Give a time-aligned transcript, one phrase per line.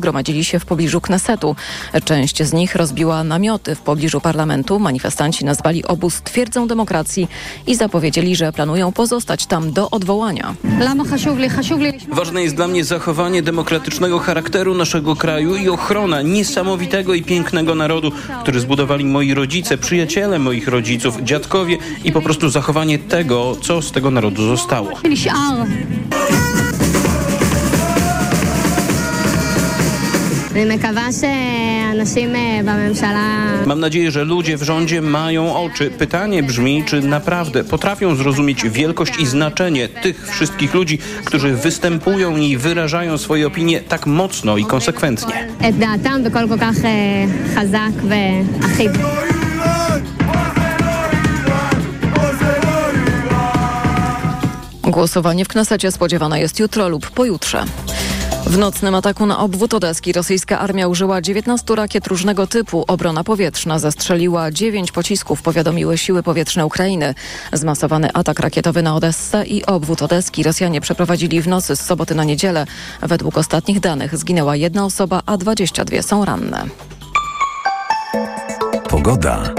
[0.00, 1.56] gromadzili się w pobliżu Knesetu.
[2.04, 4.78] Część z nich rozbiła namioty w pobliżu parlamentu.
[4.78, 7.28] Manifestanci nazwali obóz twierdzą demokracji
[7.66, 10.54] i zapowiedzieli, że planują pozostać tam do odwołania.
[12.12, 18.12] Ważne jest dla mnie zachowanie demokratycznego charakteru naszego kraju i ochrona niesamowitego i pięknego narodu,
[18.42, 23.92] który zbudowali moi rodzice, przyjaciele moich rodziców, dziadkowie i po prostu zachowanie tego, co z
[23.92, 24.88] tego narodu zostało.
[33.66, 35.90] Mam nadzieję, że ludzie w rządzie mają oczy.
[35.90, 42.56] Pytanie brzmi, czy naprawdę potrafią zrozumieć wielkość i znaczenie tych wszystkich ludzi, którzy występują i
[42.56, 45.48] wyrażają swoje opinie tak mocno i konsekwentnie.
[54.82, 57.64] Głosowanie w Knesecie spodziewane jest jutro lub pojutrze.
[58.50, 62.84] W nocnym ataku na obwód Odeski rosyjska armia użyła 19 rakiet różnego typu.
[62.88, 67.14] Obrona powietrzna zastrzeliła 9 pocisków, powiadomiły siły powietrzne Ukrainy.
[67.52, 72.24] Zmasowany atak rakietowy na Odessę i obwód Odeski Rosjanie przeprowadzili w nocy z soboty na
[72.24, 72.66] niedzielę.
[73.02, 76.64] Według ostatnich danych zginęła jedna osoba, a 22 są ranne.
[78.88, 79.54] Pogoda.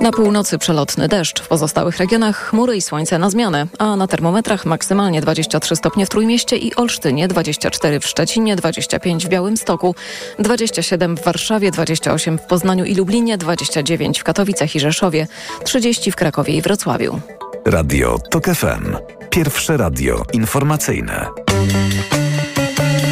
[0.00, 4.66] Na północy przelotny deszcz, w pozostałych regionach chmury i słońce na zmianę, a na termometrach
[4.66, 9.94] maksymalnie 23 stopnie w Trójmieście i Olsztynie, 24 w Szczecinie, 25 w Białymstoku,
[10.38, 15.26] 27 w Warszawie, 28 w Poznaniu i Lublinie, 29 w Katowicach i Rzeszowie,
[15.64, 17.20] 30 w Krakowie i Wrocławiu.
[17.64, 18.96] Radio TOK FM.
[19.30, 21.26] Pierwsze radio informacyjne.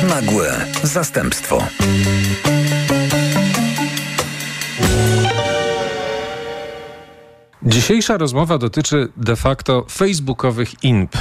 [0.08, 1.62] Nagłe zastępstwo.
[7.68, 11.16] Dzisiejsza rozmowa dotyczy de facto facebookowych imp.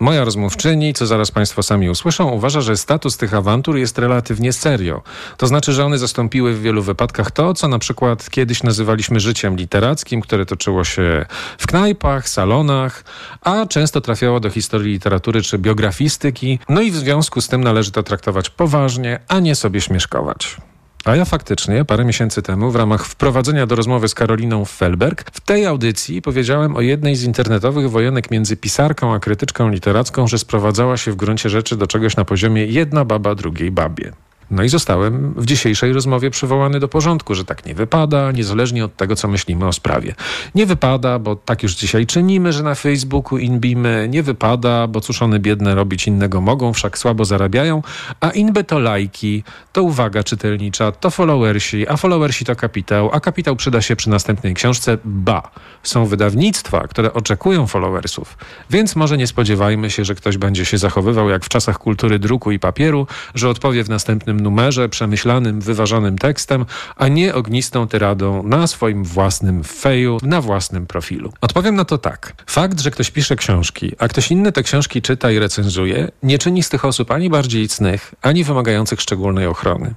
[0.00, 5.02] Moja rozmówczyni, co zaraz Państwo sami usłyszą, uważa, że status tych awantur jest relatywnie serio.
[5.36, 9.56] To znaczy, że one zastąpiły w wielu wypadkach to, co na przykład kiedyś nazywaliśmy życiem
[9.56, 11.26] literackim, które toczyło się
[11.58, 13.04] w knajpach, salonach,
[13.40, 16.58] a często trafiało do historii literatury czy biografistyki.
[16.68, 20.56] No i w związku z tym należy to traktować poważnie, a nie sobie śmieszkować.
[21.04, 25.40] A ja faktycznie parę miesięcy temu w ramach wprowadzenia do rozmowy z Karoliną Felberg w
[25.40, 30.96] tej audycji powiedziałem o jednej z internetowych wojenek między pisarką a krytyczką literacką, że sprowadzała
[30.96, 34.12] się w gruncie rzeczy do czegoś na poziomie jedna baba drugiej babie.
[34.54, 38.96] No i zostałem w dzisiejszej rozmowie przywołany do porządku, że tak nie wypada, niezależnie od
[38.96, 40.14] tego, co myślimy o sprawie.
[40.54, 44.08] Nie wypada, bo tak już dzisiaj czynimy, że na Facebooku inbimy.
[44.10, 47.82] Nie wypada, bo cóż one biedne robić innego mogą, wszak słabo zarabiają.
[48.20, 53.56] A inby to lajki, to uwaga czytelnicza, to followersi, a followersi to kapitał, a kapitał
[53.56, 54.98] przyda się przy następnej książce.
[55.04, 55.50] Ba!
[55.82, 58.38] Są wydawnictwa, które oczekują followersów.
[58.70, 62.52] Więc może nie spodziewajmy się, że ktoś będzie się zachowywał jak w czasach kultury druku
[62.52, 66.66] i papieru, że odpowie w następnym numerze, przemyślanym, wyważonym tekstem,
[66.96, 71.32] a nie ognistą tyradą na swoim własnym feju, na własnym profilu.
[71.40, 72.32] Odpowiem na to tak.
[72.46, 76.62] Fakt, że ktoś pisze książki, a ktoś inny te książki czyta i recenzuje, nie czyni
[76.62, 79.94] z tych osób ani bardziej cnych, ani wymagających szczególnej ochrony.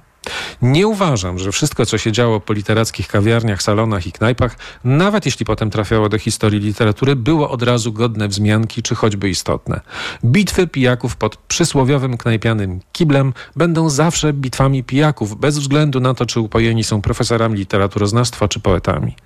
[0.62, 5.46] Nie uważam, że wszystko, co się działo po literackich kawiarniach, salonach i knajpach, nawet jeśli
[5.46, 9.80] potem trafiało do historii literatury, było od razu godne wzmianki czy choćby istotne.
[10.24, 16.40] Bitwy pijaków pod przysłowiowym knajpianym kiblem będą zawsze bitwami pijaków, bez względu na to, czy
[16.40, 19.16] upojeni są profesorami literaturoznawstwa czy poetami.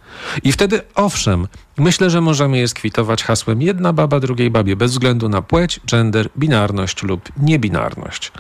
[0.45, 5.29] I wtedy, owszem, myślę, że możemy je skwitować hasłem jedna baba drugiej babie, bez względu
[5.29, 8.33] na płeć, gender, binarność lub niebinarność.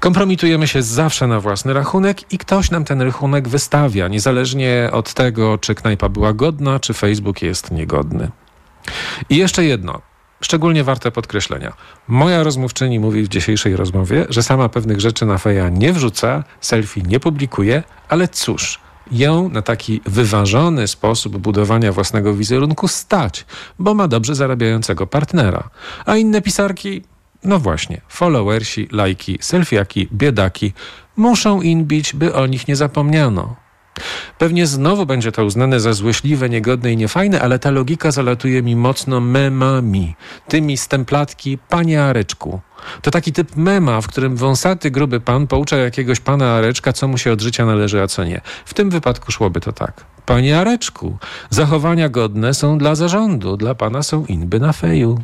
[0.00, 5.58] Kompromitujemy się zawsze na własny rachunek i ktoś nam ten rachunek wystawia, niezależnie od tego,
[5.58, 8.30] czy knajpa była godna, czy Facebook jest niegodny.
[9.30, 10.00] I jeszcze jedno,
[10.40, 11.72] szczególnie warte podkreślenia.
[12.08, 17.02] Moja rozmówczyni mówi w dzisiejszej rozmowie, że sama pewnych rzeczy na feja nie wrzuca, selfie
[17.02, 18.80] nie publikuje, ale cóż,
[19.12, 23.46] ją na taki wyważony sposób budowania własnego wizerunku stać,
[23.78, 25.70] bo ma dobrze zarabiającego partnera.
[26.06, 27.02] A inne pisarki
[27.44, 30.72] no właśnie, followersi, lajki, selfiaki, biedaki
[31.16, 33.61] muszą inbić, by o nich nie zapomniano.
[34.38, 38.76] Pewnie znowu będzie to uznane za złośliwe, niegodne i niefajne, ale ta logika zalatuje mi
[38.76, 40.14] mocno memami,
[40.48, 42.60] tymi stemplatki panie Areczku.
[43.02, 47.18] To taki typ mema, w którym wąsaty, gruby pan poucza jakiegoś pana Areczka, co mu
[47.18, 48.40] się od życia należy, a co nie.
[48.64, 50.04] W tym wypadku szłoby to tak.
[50.26, 51.18] Panie Areczku,
[51.50, 55.22] zachowania godne są dla zarządu, dla pana są inby na feju.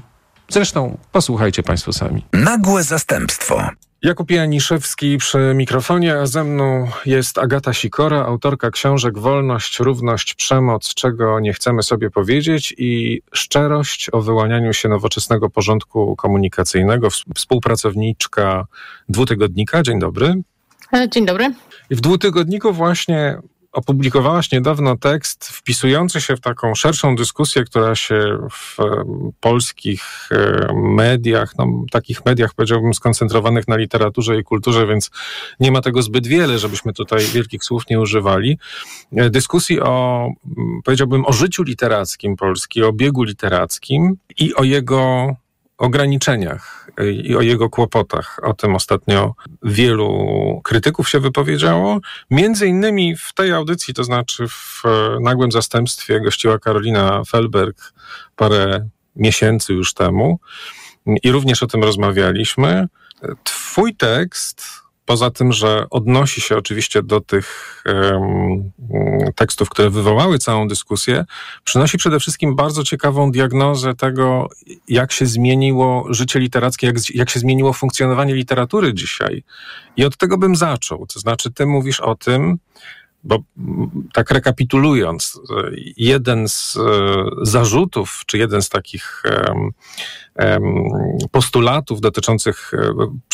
[0.49, 2.25] Zresztą posłuchajcie Państwo sami.
[2.33, 3.71] Nagłe zastępstwo.
[4.03, 10.95] Jakub Janiszewski przy mikrofonie, a ze mną jest Agata Sikora, autorka książek Wolność, Równość, Przemoc,
[10.95, 18.67] czego nie chcemy sobie powiedzieć i Szczerość o wyłanianiu się nowoczesnego porządku komunikacyjnego, współpracowniczka
[19.09, 19.83] dwutygodnika.
[19.83, 20.35] Dzień dobry.
[21.11, 21.55] Dzień dobry.
[21.91, 23.39] W dwutygodniku właśnie
[23.79, 28.77] opublikowałaś niedawno tekst wpisujący się w taką szerszą dyskusję, która się w
[29.41, 35.11] polskich e, mediach, no, takich mediach powiedziałbym skoncentrowanych na literaturze i kulturze, więc
[35.61, 38.59] nie ma tego zbyt wiele, żebyśmy tutaj wielkich słów nie używali.
[39.17, 40.29] E, dyskusji o,
[40.85, 45.35] powiedziałbym, o życiu literackim Polski, o biegu literackim i o jego
[45.79, 48.41] ograniczeniach i o jego kłopotach.
[48.43, 52.01] O tym ostatnio wielu krytyków się wypowiedziało.
[52.31, 54.83] Między innymi w tej audycji, to znaczy w
[55.21, 57.93] nagłym zastępstwie gościła Karolina Felberg
[58.37, 60.39] parę miesięcy już temu
[61.23, 62.87] i również o tym rozmawialiśmy.
[63.45, 68.71] Twój tekst Poza tym, że odnosi się oczywiście do tych um,
[69.35, 71.25] tekstów, które wywołały całą dyskusję,
[71.65, 74.49] przynosi przede wszystkim bardzo ciekawą diagnozę tego,
[74.89, 79.45] jak się zmieniło życie literackie, jak, jak się zmieniło funkcjonowanie literatury dzisiaj.
[79.97, 81.07] I od tego bym zaczął.
[81.07, 82.59] To znaczy, ty mówisz o tym,
[83.25, 83.39] bo
[84.13, 85.41] tak rekapitulując,
[85.97, 86.81] jeden z e,
[87.43, 89.23] zarzutów, czy jeden z takich
[91.31, 92.71] postulatów dotyczących,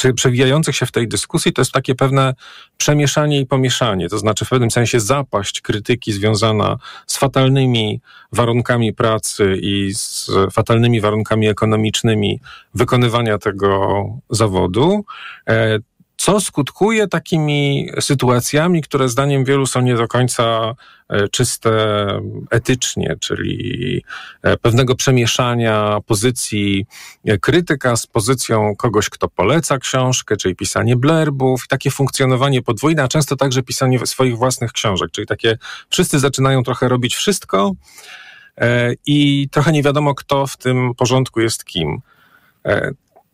[0.04, 2.34] e, przewijających się w tej dyskusji, to jest takie pewne
[2.76, 6.76] przemieszanie i pomieszanie, to znaczy w pewnym sensie zapaść krytyki związana
[7.06, 8.00] z fatalnymi
[8.32, 12.40] warunkami pracy i z fatalnymi warunkami ekonomicznymi
[12.74, 15.04] wykonywania tego zawodu.
[15.48, 15.78] E,
[16.16, 20.74] co skutkuje takimi sytuacjami, które zdaniem wielu są nie do końca
[21.08, 21.70] e, czyste
[22.50, 24.04] etycznie, czyli
[24.42, 26.86] e, pewnego przemieszania pozycji
[27.24, 33.08] e, krytyka z pozycją kogoś, kto poleca książkę, czyli pisanie blerbów, takie funkcjonowanie podwójne, a
[33.08, 35.58] często także pisanie swoich własnych książek, czyli takie
[35.90, 37.72] wszyscy zaczynają trochę robić wszystko
[39.06, 42.00] i trochę nie wiadomo, kto w tym porządku jest kim.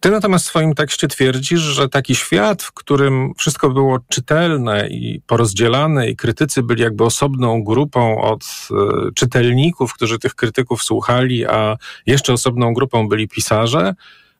[0.00, 5.22] Ty natomiast w swoim tekście twierdzisz, że taki świat, w którym wszystko było czytelne i
[5.26, 8.74] porozdzielane, i krytycy byli jakby osobną grupą od y,
[9.14, 11.76] czytelników, którzy tych krytyków słuchali, a
[12.06, 13.94] jeszcze osobną grupą byli pisarze,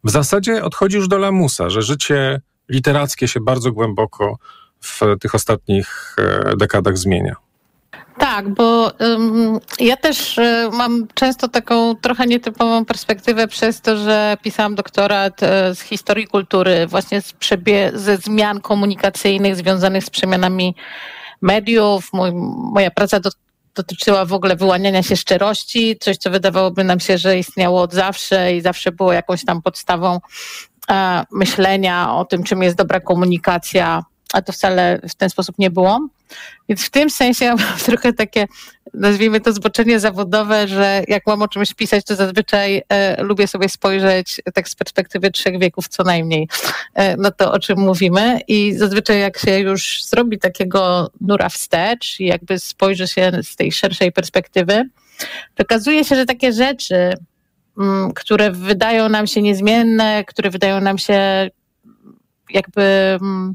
[0.05, 4.39] w zasadzie odchodzi już do lamusa, że życie literackie się bardzo głęboko
[4.81, 7.50] w tych ostatnich e, dekadach zmienia.
[8.19, 14.37] Tak, bo um, ja też y, mam często taką trochę nietypową perspektywę przez to, że
[14.43, 20.75] pisałam doktorat y, z historii kultury, właśnie z przebie- ze zmian komunikacyjnych związanych z przemianami
[21.43, 22.13] mediów.
[22.13, 22.31] Mój,
[22.73, 23.31] moja praca do,
[23.75, 28.57] dotyczyła w ogóle wyłaniania się szczerości, coś, co wydawałoby nam się, że istniało od zawsze
[28.57, 30.21] i zawsze było jakąś tam podstawą
[30.91, 35.71] e, myślenia o tym, czym jest dobra komunikacja, a to wcale w ten sposób nie
[35.71, 36.09] było.
[36.69, 38.47] Więc w tym sensie ja mam trochę takie,
[38.95, 43.69] nazwijmy to zboczenie zawodowe, że jak mam o czymś pisać, to zazwyczaj e, lubię sobie
[43.69, 46.49] spojrzeć tak z perspektywy trzech wieków co najmniej
[46.95, 48.41] e, na to, o czym mówimy.
[48.49, 53.73] I zazwyczaj jak się już zrobi takiego nura wstecz i jakby spojrzy się z tej
[53.73, 54.89] szerszej perspektywy,
[55.55, 57.15] to okazuje się, że takie rzeczy, m,
[57.79, 61.51] mm, które wydają nam się niezmienne, które wydają nam się
[62.51, 62.83] jakby...
[62.83, 63.55] M, mm,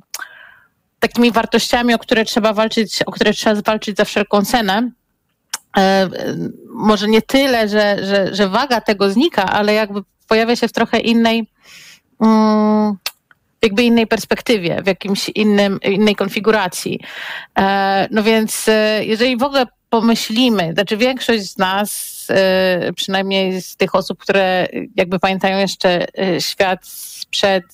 [1.08, 4.92] takimi wartościami, o które trzeba walczyć, o które trzeba zwalczyć za wszelką cenę.
[5.78, 6.10] E,
[6.70, 11.00] może nie tyle, że, że, że waga tego znika, ale jakby pojawia się w trochę
[11.00, 11.48] innej,
[12.22, 12.98] mm,
[13.62, 17.00] jakby innej perspektywie, w jakimś innym, innej konfiguracji.
[17.58, 22.15] E, no więc e, jeżeli w ogóle pomyślimy, znaczy większość z nas,
[22.96, 26.06] przynajmniej z tych osób, które jakby pamiętają jeszcze
[26.40, 27.66] świat sprzed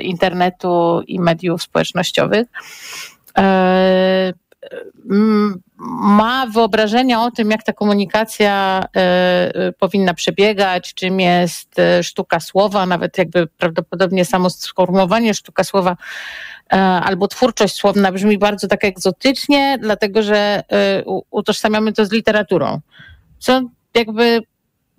[0.00, 2.46] internetu i mediów społecznościowych,
[6.00, 8.84] ma wyobrażenia o tym, jak ta komunikacja
[9.78, 15.96] powinna przebiegać, czym jest sztuka słowa, nawet jakby prawdopodobnie samo sformułowanie sztuka słowa
[17.02, 20.62] albo twórczość słowna brzmi bardzo tak egzotycznie, dlatego że
[21.30, 22.80] utożsamiamy to z literaturą.
[23.38, 23.62] Co
[23.98, 24.40] jakby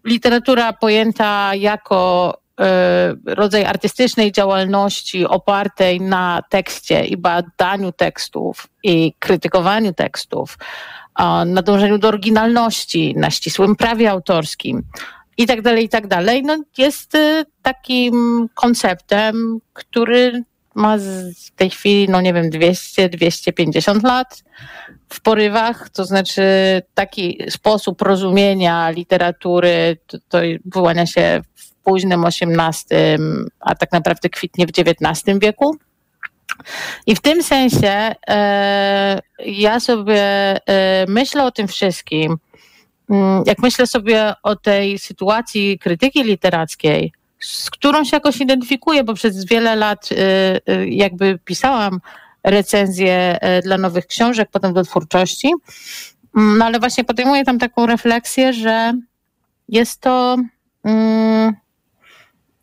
[0.05, 9.93] literatura pojęta jako e, rodzaj artystycznej działalności opartej na tekście i badaniu tekstów i krytykowaniu
[9.93, 10.57] tekstów,
[11.45, 14.83] na dążeniu do oryginalności, na ścisłym prawie autorskim
[15.37, 20.43] i tak dalej, i tak dalej, no jest e, takim konceptem, który
[20.75, 20.97] ma
[21.47, 24.43] w tej chwili, no nie wiem, 200-250 lat
[25.09, 26.41] w porywach, to znaczy
[26.93, 32.97] taki sposób rozumienia literatury to, to wyłania się w późnym XVIII,
[33.59, 35.77] a tak naprawdę kwitnie w XIX wieku.
[37.07, 42.37] I w tym sensie e, ja sobie e, myślę o tym wszystkim,
[43.09, 49.13] mm, jak myślę sobie o tej sytuacji krytyki literackiej, z którą się jakoś identyfikuję, bo
[49.13, 50.15] przez wiele lat y,
[50.73, 51.99] y, jakby pisałam
[52.43, 55.53] recenzje dla nowych książek, potem do twórczości.
[56.37, 58.93] Mm, no ale właśnie podejmuję tam taką refleksję, że
[59.69, 60.37] jest to.
[60.83, 61.53] Mm,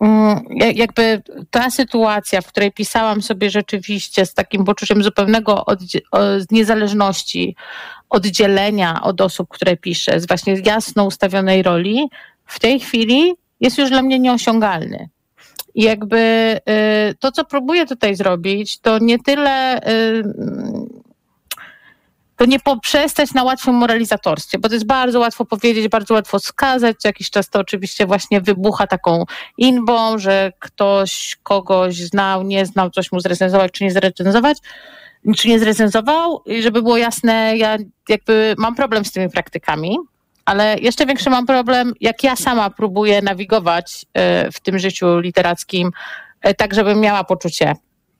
[0.00, 5.64] Mm, jakby ta sytuacja, w której pisałam sobie rzeczywiście z takim poczuciem zupełnego
[6.50, 7.56] niezależności,
[8.10, 12.08] oddzielenia od osób, które piszę, z właśnie jasno ustawionej roli,
[12.46, 15.08] w tej chwili jest już dla mnie nieosiągalny.
[15.74, 16.16] I jakby
[17.10, 20.22] y, to, co próbuję tutaj zrobić, to nie tyle y,
[22.36, 26.96] to nie poprzestać na łatwym moralizatorstwie, bo to jest bardzo łatwo powiedzieć, bardzo łatwo skazać.
[27.04, 29.24] Jakiś czas to oczywiście właśnie wybucha taką
[29.58, 34.58] inbą, że ktoś kogoś znał, nie znał, coś mu zrecenzować czy nie zrecenzować,
[35.36, 36.42] czy nie zrecenzował.
[36.46, 37.76] I żeby było jasne, ja
[38.08, 39.98] jakby mam problem z tymi praktykami,
[40.46, 45.90] ale jeszcze większy mam problem, jak ja sama próbuję nawigować e, w tym życiu literackim,
[46.42, 47.74] e, tak żebym miała poczucie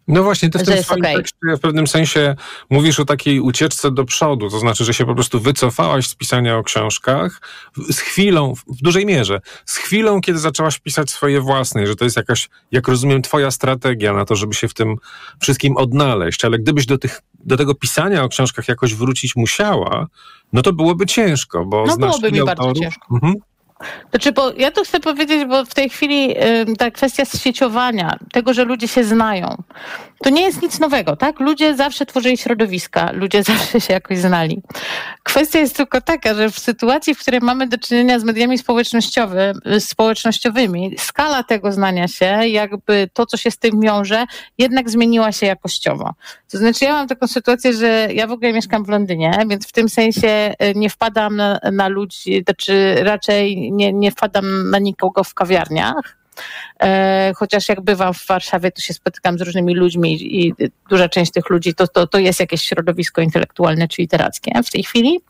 [0.09, 1.17] no właśnie, ty w tym swoim okay.
[1.17, 2.37] tekście w pewnym sensie
[2.71, 6.57] mówisz o takiej ucieczce do przodu, to znaczy, że się po prostu wycofałaś z pisania
[6.57, 7.41] o książkach
[7.91, 12.17] z chwilą, w dużej mierze, z chwilą, kiedy zaczęłaś pisać swoje własne, że to jest
[12.17, 14.97] jakaś, jak rozumiem, twoja strategia na to, żeby się w tym
[15.41, 20.07] wszystkim odnaleźć, ale gdybyś do, tych, do tego pisania o książkach jakoś wrócić musiała,
[20.53, 22.59] no to byłoby ciężko, bo no byłoby mi autorów.
[22.59, 23.15] bardzo ciężko.
[23.15, 23.35] Mhm.
[24.11, 26.35] Znaczy, bo ja to chcę powiedzieć, bo w tej chwili
[26.79, 29.63] ta kwestia sieciowania, tego, że ludzie się znają,
[30.23, 31.41] to nie jest nic nowego, tak?
[31.41, 34.63] Ludzie zawsze tworzyli środowiska, ludzie zawsze się jakoś znali.
[35.23, 38.59] Kwestia jest tylko taka, że w sytuacji, w której mamy do czynienia z mediami
[39.79, 44.25] społecznościowymi, skala tego znania się, jakby to, co się z tym wiąże,
[44.59, 46.15] jednak zmieniła się jakościowo.
[46.51, 49.73] To znaczy, ja mam taką sytuację, że ja w ogóle mieszkam w Londynie, więc w
[49.73, 55.25] tym sensie y, nie wpadam na, na ludzi, znaczy raczej nie, nie wpadam na nikogo
[55.25, 56.17] w kawiarniach.
[56.83, 60.55] E, chociaż jak bywam w Warszawie, to się spotykam z różnymi ludźmi i
[60.91, 64.83] duża część tych ludzi to, to, to jest jakieś środowisko intelektualne czy literackie w tej
[64.83, 65.21] chwili.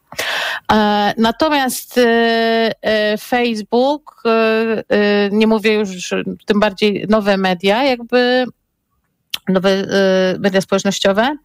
[0.73, 4.23] E, natomiast e, Facebook,
[5.33, 6.11] nie mówię już
[6.47, 8.45] tym bardziej nowe media, jakby
[9.49, 9.71] nowe
[10.39, 11.37] media społecznościowe,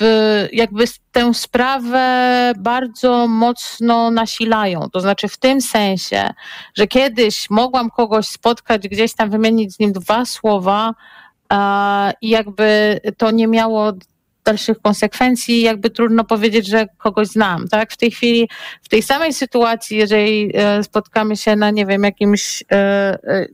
[0.00, 4.90] w, jakby tę sprawę bardzo mocno nasilają.
[4.92, 6.30] To znaczy w tym sensie,
[6.74, 10.94] że kiedyś mogłam kogoś spotkać, gdzieś tam wymienić z nim dwa słowa
[12.20, 13.92] i jakby to nie miało
[14.46, 17.92] dalszych konsekwencji, jakby trudno powiedzieć, że kogoś znam, tak?
[17.92, 18.48] W tej chwili,
[18.82, 23.46] w tej samej sytuacji, jeżeli e, spotkamy się na, nie wiem, jakimś, e, e,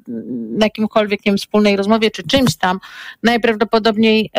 [0.58, 2.78] na jakimkolwiek, nie wiem, wspólnej rozmowie, czy czymś tam,
[3.22, 4.30] najprawdopodobniej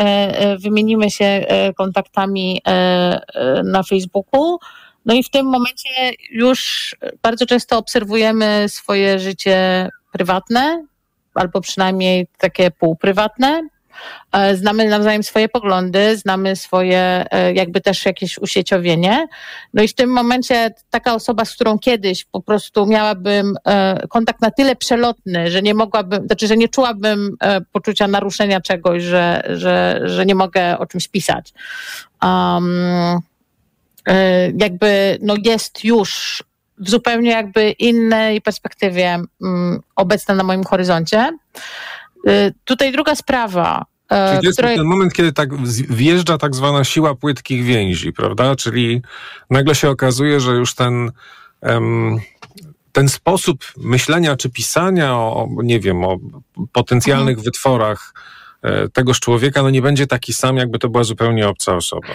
[0.60, 1.46] wymienimy się
[1.78, 2.62] kontaktami
[3.64, 4.60] na Facebooku,
[5.06, 5.90] no i w tym momencie
[6.32, 10.86] już bardzo często obserwujemy swoje życie prywatne,
[11.34, 13.62] albo przynajmniej takie półprywatne,
[14.54, 19.28] znamy nawzajem swoje poglądy, znamy swoje e, jakby też jakieś usieciowienie.
[19.74, 24.42] No i w tym momencie taka osoba, z którą kiedyś po prostu miałabym e, kontakt
[24.42, 27.38] na tyle przelotny, że nie mogłabym, znaczy, że nie czułabym
[27.72, 31.54] poczucia naruszenia czegoś, że, że, że nie mogę o czymś pisać.
[32.24, 33.20] Um,
[34.58, 36.44] jakby no jest już
[36.78, 41.38] w zupełnie jakby innej perspektywie um, obecna na moim horyzoncie.
[42.66, 44.78] Tutaj druga sprawa, E, Czyli to jest której...
[44.78, 45.50] ten moment, kiedy tak
[45.90, 48.56] wjeżdża tak zwana siła płytkich więzi, prawda?
[48.56, 49.02] Czyli
[49.50, 51.12] nagle się okazuje, że już ten,
[51.62, 52.20] um,
[52.92, 56.18] ten sposób myślenia czy pisania o, nie wiem, o
[56.72, 57.46] potencjalnych mhm.
[57.46, 58.14] wytworach
[58.62, 62.08] e, tegoż człowieka, no nie będzie taki sam, jakby to była zupełnie obca osoba.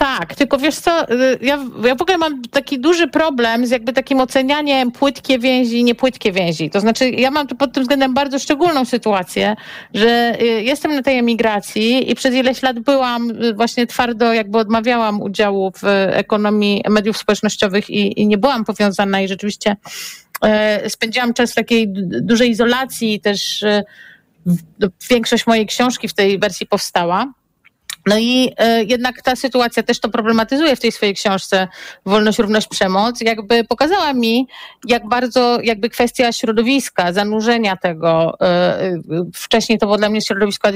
[0.00, 3.92] Tak, tylko wiesz co, y, ja, ja w ogóle mam taki duży problem z jakby
[3.92, 6.70] takim ocenianiem płytkie więzi i niepłytkie więzi.
[6.70, 9.56] To znaczy, ja mam tu pod tym względem bardzo szczególną sytuację,
[9.94, 14.58] że y, jestem na tej emigracji i przez ileś lat byłam y, właśnie twardo, jakby
[14.58, 19.76] odmawiałam udziału w ekonomii mediów społecznościowych i, i nie byłam powiązana i rzeczywiście
[20.44, 21.86] e, spędziłam czas w takiej
[22.22, 23.82] dużej izolacji też e,
[25.10, 27.32] większość mojej książki w tej wersji powstała.
[28.06, 31.68] No i e, jednak ta sytuacja też to problematyzuje w tej swojej książce
[32.06, 33.20] Wolność, Równość, Przemoc.
[33.20, 34.48] Jakby pokazała mi,
[34.86, 39.00] jak bardzo jakby kwestia środowiska, zanurzenia tego, e, e,
[39.34, 40.68] wcześniej to było dla mnie środowisko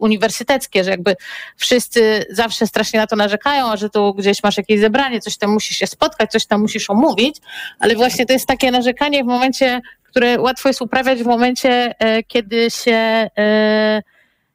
[0.00, 1.16] uniwersyteckie, że jakby
[1.56, 5.50] wszyscy zawsze strasznie na to narzekają, a że tu gdzieś masz jakieś zebranie, coś tam
[5.50, 7.36] musisz się spotkać, coś tam musisz omówić,
[7.78, 11.94] ale właśnie to jest takie narzekanie w momencie, które łatwo jest uprawiać w momencie,
[12.28, 13.30] kiedy się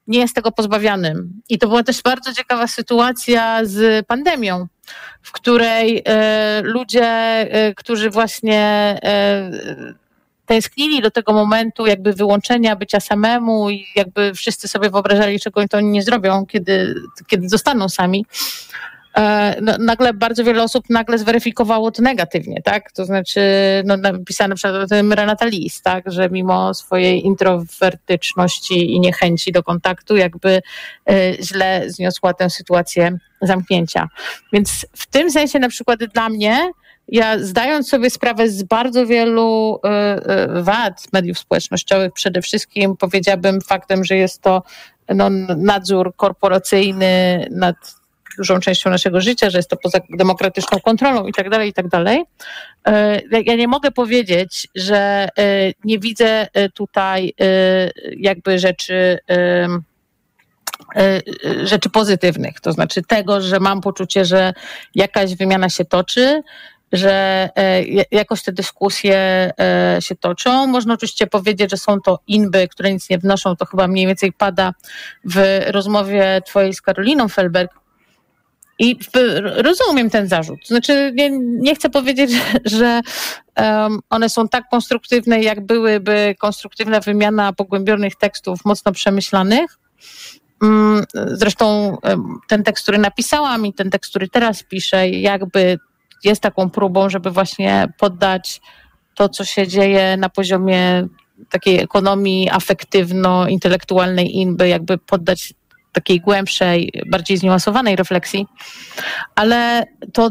[0.10, 1.42] nie jest tego pozbawianym.
[1.50, 4.68] I to była też bardzo ciekawa sytuacja z pandemią,
[5.22, 8.60] w której e, ludzie, e, którzy właśnie
[9.04, 9.52] e,
[10.46, 15.78] tęsknili do tego momentu jakby wyłączenia, bycia samemu i jakby wszyscy sobie wyobrażali, czego to
[15.78, 16.96] oni nie zrobią, kiedy,
[17.28, 18.26] kiedy zostaną sami.
[19.18, 22.92] E, no, nagle bardzo wiele osób nagle zweryfikowało to negatywnie, tak?
[22.92, 23.42] To znaczy,
[23.86, 26.12] no, napisane o tym Renata Lis, tak?
[26.12, 30.62] Że mimo swojej introwertyczności i niechęci do kontaktu, jakby
[31.10, 34.08] e, źle zniosła tę sytuację zamknięcia.
[34.54, 36.72] Więc w tym sensie na przykład dla mnie,
[37.08, 44.06] ja zdając sobie sprawę z bardzo wielu e, wad mediów społecznościowych, przede wszystkim powiedziałabym faktem,
[44.06, 44.64] że jest to
[45.16, 47.99] no, nadzór korporacyjny nad
[48.40, 51.88] dużą częścią naszego życia, że jest to poza demokratyczną kontrolą i tak dalej, i tak
[51.88, 52.24] dalej.
[52.88, 57.34] E, ja nie mogę powiedzieć, że e, nie widzę e, tutaj
[58.18, 59.20] jakby rzeczy
[61.64, 64.54] rzeczy pozytywnych, to znaczy tego, że mam poczucie, że
[64.96, 66.44] jakaś wymiana się toczy,
[66.92, 67.50] że
[68.12, 69.52] jakoś te dyskusje
[70.00, 70.68] się toczą.
[70.68, 74.34] Można oczywiście powiedzieć, że są to inby, które nic nie wnoszą, to chyba mniej więcej
[74.34, 74.74] pada
[75.26, 77.72] w rozmowie twojej z Karoliną Felberg,
[78.80, 79.00] i
[79.56, 80.68] rozumiem ten zarzut.
[80.68, 82.32] Znaczy, nie, nie chcę powiedzieć,
[82.66, 83.02] że
[83.58, 89.80] um, one są tak konstruktywne, jak byłyby konstruktywna wymiana pogłębionych tekstów mocno przemyślanych.
[90.62, 95.80] Um, zresztą um, ten tekst, który napisałam i ten tekst, który teraz piszę, jakby
[96.24, 98.62] jest taką próbą, żeby właśnie poddać
[99.16, 101.08] to, co się dzieje na poziomie
[101.50, 105.54] takiej ekonomii afektywno-intelektualnej inby, jakby poddać
[105.92, 108.46] takiej głębszej, bardziej zniuansowanej refleksji,
[109.36, 110.30] ale to,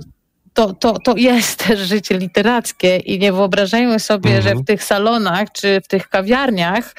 [0.59, 4.43] to, to, to jest też życie literackie i nie wyobrażajmy sobie, mhm.
[4.43, 6.95] że w tych salonach czy w tych kawiarniach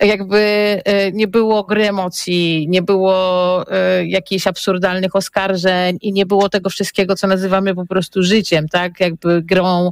[0.00, 0.38] jakby
[0.84, 6.70] e, nie było gry emocji, nie było e, jakichś absurdalnych oskarżeń i nie było tego
[6.70, 9.00] wszystkiego, co nazywamy po prostu życiem, tak?
[9.00, 9.90] Jakby grą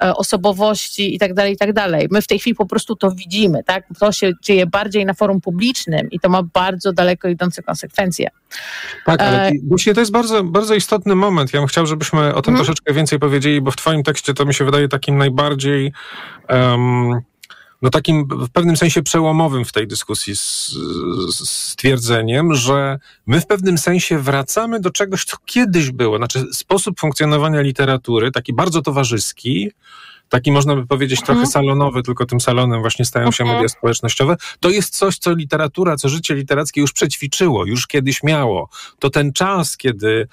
[0.00, 2.08] osobowości i tak dalej, i tak dalej.
[2.10, 3.84] My w tej chwili po prostu to widzimy, tak?
[3.98, 8.28] To się dzieje bardziej na forum publicznym i to ma bardzo daleko idące konsekwencje.
[9.06, 11.54] Tak, ale e, właśnie to jest bardzo, bardzo istotny moment.
[11.54, 12.56] Ja bym chciał, żebyśmy o tym hmm.
[12.56, 15.92] troszeczkę więcej powiedzieli, bo w twoim tekście to mi się wydaje takim najbardziej
[16.48, 17.20] um,
[17.82, 20.34] no takim w pewnym sensie przełomowym w tej dyskusji
[21.44, 26.16] stwierdzeniem, że my w pewnym sensie wracamy do czegoś, co kiedyś było.
[26.16, 29.70] Znaczy sposób funkcjonowania literatury, taki bardzo towarzyski,
[30.28, 31.50] taki można by powiedzieć trochę mhm.
[31.50, 36.08] salonowy, tylko tym salonem właśnie stają się media społecznościowe, to jest coś, co literatura, co
[36.08, 38.68] życie literackie już przećwiczyło, już kiedyś miało.
[38.98, 40.28] To ten czas, kiedy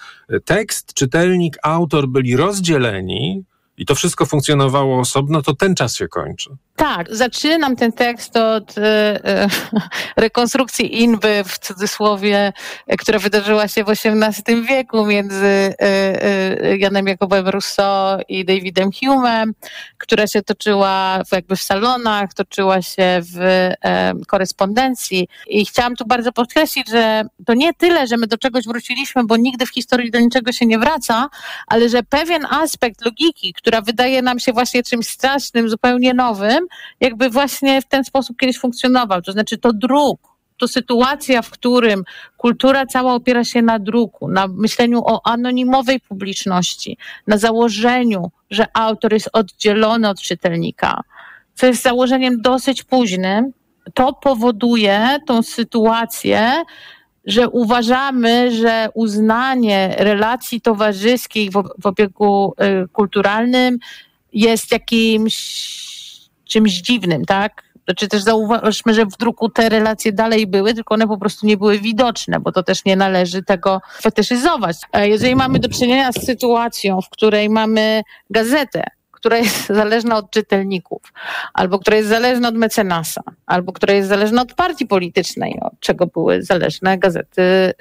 [0.46, 3.44] tekst, czytelnik, autor byli rozdzieleni,
[3.78, 6.50] i to wszystko funkcjonowało osobno, to ten czas się kończy.
[6.78, 8.82] Tak, zaczynam ten tekst od e,
[9.26, 9.48] e
[10.18, 12.54] rekonstrukcji Inby w cudzysłowie,
[13.00, 19.54] która wydarzyła się w XVIII wieku między e, e, Janem Jakobem Rousseau i Davidem Humem,
[19.98, 25.28] która się toczyła w, jakby w salonach, toczyła się w e, korespondencji.
[25.48, 29.38] I chciałam tu bardzo podkreślić, że to nie tyle, że my do czegoś wróciliśmy, bo
[29.38, 31.30] nigdy w historii do niczego się nie wraca,
[31.68, 36.67] ale że pewien aspekt logiki, która wydaje nam się właśnie czymś strasznym, zupełnie nowym,
[37.00, 39.22] jakby właśnie w ten sposób kiedyś funkcjonował.
[39.22, 40.20] To znaczy to druk,
[40.58, 42.04] to sytuacja, w którym
[42.38, 49.14] kultura cała opiera się na druku, na myśleniu o anonimowej publiczności, na założeniu, że autor
[49.14, 51.02] jest oddzielony od czytelnika,
[51.56, 53.52] co jest założeniem dosyć późnym,
[53.94, 56.64] to powoduje tą sytuację,
[57.26, 62.54] że uważamy, że uznanie relacji towarzyskich w, w obiegu
[62.84, 63.78] y, kulturalnym
[64.34, 65.97] jest jakimś
[66.48, 67.64] czymś dziwnym, tak?
[67.86, 71.58] Znaczy też zauważmy, że w druku te relacje dalej były, tylko one po prostu nie
[71.58, 74.78] były widoczne, bo to też nie należy tego fetyszyzować.
[74.94, 78.84] Jeżeli mamy do czynienia z sytuacją, w której mamy gazetę,
[79.28, 81.02] która jest zależna od czytelników,
[81.54, 86.08] albo która jest zależna od mecenasa, albo która jest zależna od partii politycznej, od czego
[86.08, 87.74] były zależne gazety y,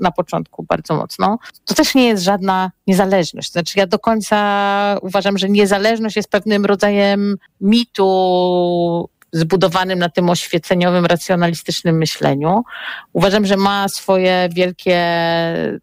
[0.00, 3.52] na początku bardzo mocno, to też nie jest żadna niezależność.
[3.52, 11.06] Znaczy ja do końca uważam, że niezależność jest pewnym rodzajem mitu zbudowanym na tym oświeceniowym,
[11.06, 12.64] racjonalistycznym myśleniu.
[13.12, 15.04] Uważam, że ma swoje wielkie,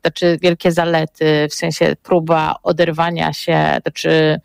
[0.01, 4.39] znaczy wielkie zalety, w sensie próba oderwania się, znaczy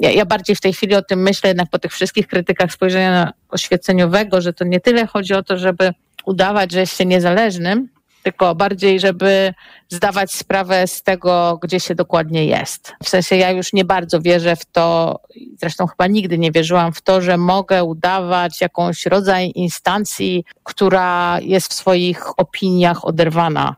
[0.00, 3.32] ja, ja, bardziej w tej chwili o tym myślę, jednak po tych wszystkich krytykach spojrzenia
[3.48, 5.92] oświeceniowego, że to nie tyle chodzi o to, żeby
[6.24, 7.88] udawać, że jest się niezależnym,
[8.22, 9.54] tylko bardziej, żeby
[9.88, 12.92] zdawać sprawę z tego, gdzie się dokładnie jest.
[13.04, 15.18] W sensie ja już nie bardzo wierzę w to,
[15.60, 21.70] zresztą chyba nigdy nie wierzyłam w to, że mogę udawać jakąś rodzaj instancji, która jest
[21.70, 23.76] w swoich opiniach oderwana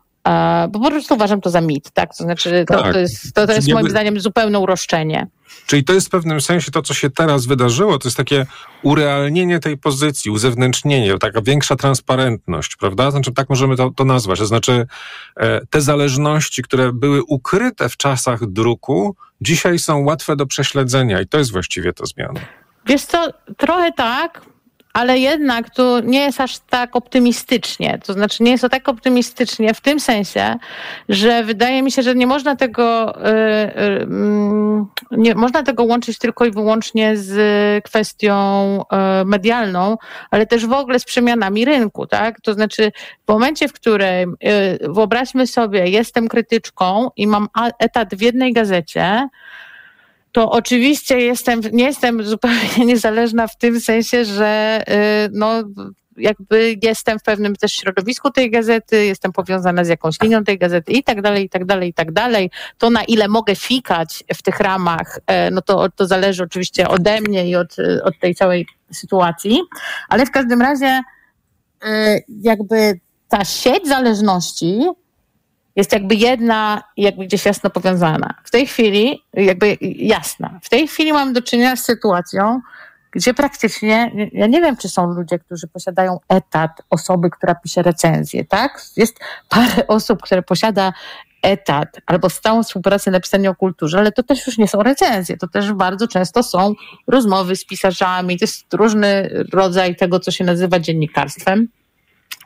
[0.71, 2.15] bo po prostu uważam to za mit, tak?
[2.17, 2.93] To znaczy, to, tak.
[2.93, 5.27] to jest, to, to jest moim zdaniem zupełne uroszczenie.
[5.65, 8.45] Czyli to jest w pewnym sensie to, co się teraz wydarzyło, to jest takie
[8.83, 13.11] urealnienie tej pozycji, uzewnętrznienie, taka większa transparentność, prawda?
[13.11, 14.39] Znaczy, tak możemy to, to nazwać.
[14.39, 14.87] To znaczy,
[15.37, 21.27] e, te zależności, które były ukryte w czasach druku, dzisiaj są łatwe do prześledzenia i
[21.27, 22.39] to jest właściwie ta zmiana.
[22.85, 24.41] Wiesz co, trochę tak,
[24.97, 27.99] ale jednak tu nie jest aż tak optymistycznie.
[28.05, 30.55] To znaczy, nie jest to tak optymistycznie w tym sensie,
[31.09, 33.31] że wydaje mi się, że nie można tego, y,
[33.81, 34.07] y,
[35.11, 37.35] nie można tego łączyć tylko i wyłącznie z
[37.85, 38.35] kwestią
[39.21, 39.97] y, medialną,
[40.31, 42.41] ale też w ogóle z przemianami rynku, tak?
[42.41, 42.91] To znaczy,
[43.25, 44.35] w momencie, w którym
[44.81, 47.47] wyobraźmy sobie, jestem krytyczką i mam
[47.79, 49.27] etat w jednej gazecie,
[50.37, 55.63] to oczywiście jestem, nie jestem zupełnie niezależna w tym sensie, że y, no,
[56.17, 60.91] jakby jestem w pewnym też środowisku tej gazety, jestem powiązana z jakąś linią tej gazety
[60.91, 62.51] i tak dalej, i tak dalej, i tak dalej.
[62.77, 67.21] To na ile mogę fikać w tych ramach, e, no to, to zależy oczywiście ode
[67.21, 69.61] mnie i od, od tej całej sytuacji,
[70.09, 71.01] ale w każdym razie
[71.85, 74.87] y, jakby ta sieć zależności
[75.77, 78.33] jest jakby jedna, jakby gdzieś jasno powiązana.
[78.43, 80.59] W tej chwili, jakby jasna.
[80.63, 82.61] W tej chwili mam do czynienia z sytuacją,
[83.11, 88.45] gdzie praktycznie, ja nie wiem, czy są ludzie, którzy posiadają etat osoby, która pisze recenzję,
[88.45, 88.81] tak?
[88.97, 90.93] Jest parę osób, które posiada
[91.43, 95.37] etat albo stałą współpracę na pisanie o kulturze, ale to też już nie są recenzje,
[95.37, 96.73] to też bardzo często są
[97.07, 101.67] rozmowy z pisarzami, to jest różny rodzaj tego, co się nazywa dziennikarstwem.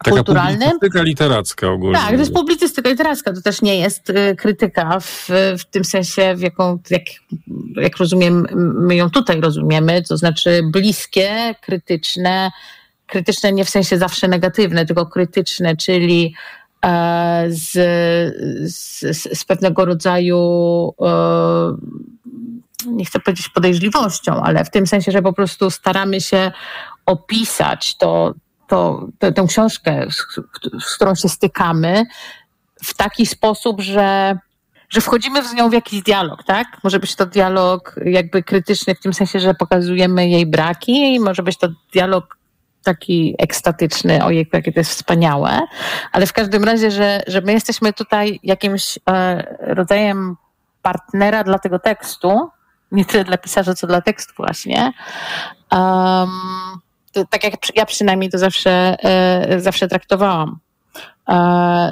[0.04, 0.60] Taka kulturalnym.
[0.60, 1.98] publicystyka literacka ogólnie.
[1.98, 6.36] Tak, to jest publicystyka literacka, to też nie jest y, krytyka w, w tym sensie,
[6.36, 7.04] w jaką, jak,
[7.76, 8.48] jak rozumiem,
[8.80, 12.52] my ją tutaj rozumiemy, to znaczy bliskie, krytyczne,
[13.08, 16.34] krytyczne nie w sensie zawsze negatywne, tylko krytyczne, czyli
[16.86, 17.72] e, z,
[18.74, 20.40] z, z pewnego rodzaju
[21.02, 21.76] e,
[22.88, 26.52] nie chcę powiedzieć podejrzliwością, ale w tym sensie, że po prostu staramy się
[27.06, 28.34] opisać to,
[28.72, 30.18] to, tę książkę, z,
[30.86, 32.04] z którą się stykamy,
[32.84, 34.38] w taki sposób, że
[34.90, 36.68] że wchodzimy z nią w jakiś dialog, tak?
[36.84, 41.58] Może być to dialog jakby krytyczny w tym sensie, że pokazujemy jej braki, może być
[41.58, 42.38] to dialog
[42.84, 45.60] taki ekstatyczny, ojej, jakie to jest wspaniałe,
[46.12, 50.36] ale w każdym razie, że, że my jesteśmy tutaj jakimś e, rodzajem
[50.82, 52.50] partnera dla tego tekstu,
[52.92, 54.94] nie tyle dla pisarza, co dla tekstu właśnie.
[55.72, 56.30] Um,
[57.12, 60.60] to, tak jak ja przynajmniej to zawsze, e, zawsze traktowałam.
[61.30, 61.34] E,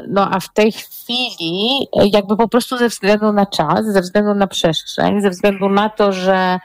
[0.08, 4.48] no a w tej chwili, jakby po prostu ze względu na czas, ze względu na
[4.48, 6.60] przestrzeń, ze względu na to, że,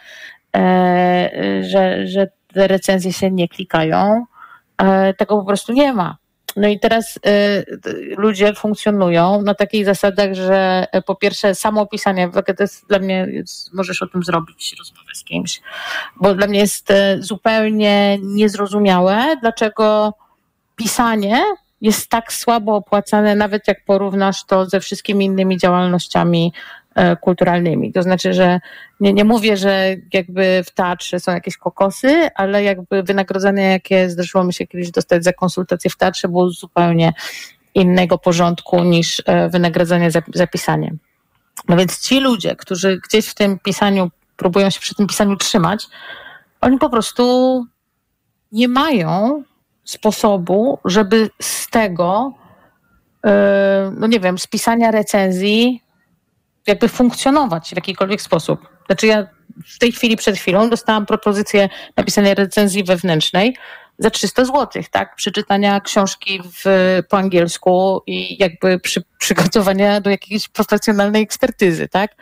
[0.57, 4.25] e, że, że te recenzje się nie klikają,
[5.19, 6.17] tego po prostu nie ma.
[6.57, 12.31] No i teraz y, ludzie funkcjonują na takich zasadach, że y, po pierwsze samo opisanie,
[12.57, 15.61] to jest dla mnie, jest, możesz o tym zrobić rozmowę z kimś,
[16.17, 20.15] bo dla mnie jest y, zupełnie niezrozumiałe, dlaczego
[20.77, 21.43] pisanie
[21.81, 26.84] jest tak słabo opłacane, nawet jak porównasz to ze wszystkimi innymi działalnościami E,
[27.21, 27.93] kulturalnymi.
[27.93, 28.61] To znaczy, że
[29.01, 34.45] nie, nie mówię, że jakby w teatrze są jakieś kokosy, ale jakby wynagrodzenie, jakie zdarzyło
[34.45, 37.13] mi się kiedyś dostać za konsultację w teatrze, było zupełnie
[37.75, 40.95] innego porządku niż e, wynagrodzenie za, za pisanie.
[41.69, 45.87] No więc ci ludzie, którzy gdzieś w tym pisaniu próbują się przy tym pisaniu trzymać,
[46.61, 47.67] oni po prostu
[48.53, 49.43] nie mają
[49.85, 52.33] sposobu, żeby z tego,
[53.27, 55.84] e, no nie wiem, z pisania recenzji
[56.67, 58.69] jakby funkcjonować w jakikolwiek sposób.
[58.87, 59.27] Znaczy ja
[59.67, 63.57] w tej chwili przed chwilą dostałam propozycję napisania recenzji wewnętrznej
[63.99, 65.17] za 300 zł, tak?
[65.17, 66.65] Przeczytania książki w,
[67.09, 72.17] po angielsku i jakby przy, przygotowania do jakiejś profesjonalnej ekspertyzy, tak?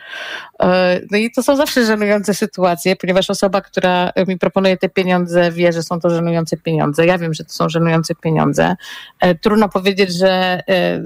[0.59, 5.51] E, no i to są zawsze żenujące sytuacje, ponieważ osoba, która mi proponuje te pieniądze,
[5.51, 7.05] wie, że są to żenujące pieniądze.
[7.05, 8.75] Ja wiem, że to są żenujące pieniądze.
[9.19, 11.03] E, trudno powiedzieć, że, e,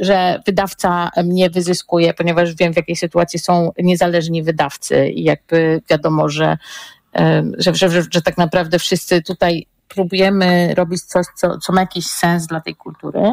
[0.00, 6.28] że wydawca mnie wyzyskuje, ponieważ wiem, w jakiej sytuacji są niezależni wydawcy i jakby wiadomo,
[6.28, 6.56] że
[7.58, 12.06] że, że, że, że tak naprawdę wszyscy tutaj próbujemy robić coś, co, co ma jakiś
[12.06, 13.32] sens dla tej kultury,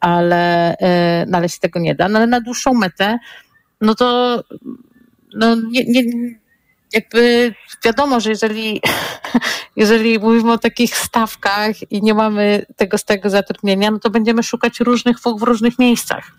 [0.00, 2.08] ale, e, no, ale się tego nie da.
[2.08, 3.18] No ale na dłuższą metę,
[3.80, 4.40] no to
[5.34, 6.02] no nie, nie,
[6.92, 8.80] jakby wiadomo, że jeżeli,
[9.76, 14.42] jeżeli mówimy o takich stawkach i nie mamy tego z tego zatrudnienia, no to będziemy
[14.42, 16.32] szukać różnych w różnych miejscach.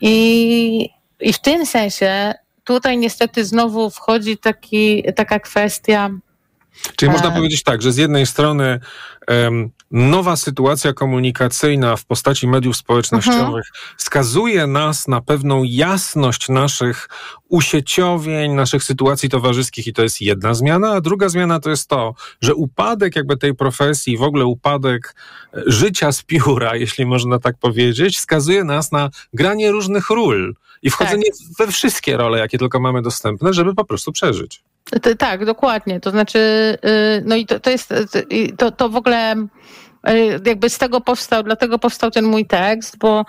[0.00, 6.10] I, i w tym sensie tutaj niestety znowu wchodzi taki, taka kwestia
[6.96, 8.80] Czyli można powiedzieć tak, że z jednej strony
[9.28, 13.94] um, nowa sytuacja komunikacyjna w postaci mediów społecznościowych mhm.
[13.98, 17.08] skazuje nas na pewną jasność naszych
[17.48, 22.14] usieciowień, naszych sytuacji towarzyskich i to jest jedna zmiana, a druga zmiana to jest to,
[22.40, 25.14] że upadek jakby tej profesji, w ogóle upadek
[25.54, 30.90] e, życia z pióra, jeśli można tak powiedzieć, skazuje nas na granie różnych ról i
[30.90, 31.66] wchodzenie tak.
[31.66, 34.62] we wszystkie role, jakie tylko mamy dostępne, żeby po prostu przeżyć.
[35.18, 36.00] Tak, dokładnie.
[36.00, 36.38] To znaczy,
[37.18, 37.94] y, no i to, to jest,
[38.58, 39.34] to, to w ogóle
[40.08, 43.24] y, jakby z tego powstał, dlatego powstał ten mój tekst, bo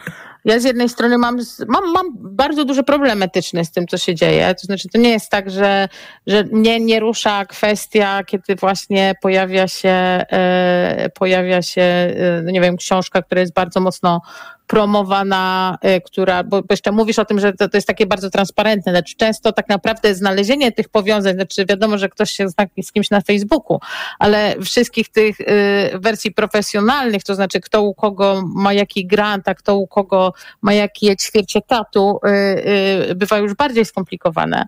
[0.46, 1.38] ja z jednej strony mam,
[1.68, 4.56] mam, mam bardzo duży problem etyczny z tym, co się dzieje.
[4.56, 5.89] To znaczy, to nie jest tak, że,
[6.28, 12.78] że mnie nie rusza kwestia, kiedy właśnie pojawia się, e, pojawia się, no nie wiem,
[12.78, 14.22] książka, która jest bardzo mocno
[14.67, 18.91] promowana, y, która, bo jeszcze mówisz o tym, że to, to jest takie bardzo transparentne,
[18.91, 23.10] znaczy często tak naprawdę znalezienie tych powiązań, znaczy wiadomo, że ktoś się zna z kimś
[23.10, 23.80] na Facebooku,
[24.19, 25.45] ale wszystkich tych y,
[25.93, 30.73] wersji profesjonalnych, to znaczy kto u kogo ma jaki grant, a kto u kogo ma
[30.73, 32.19] jakie ćwiercie tatu,
[33.10, 34.65] y, bywa już bardziej skomplikowane.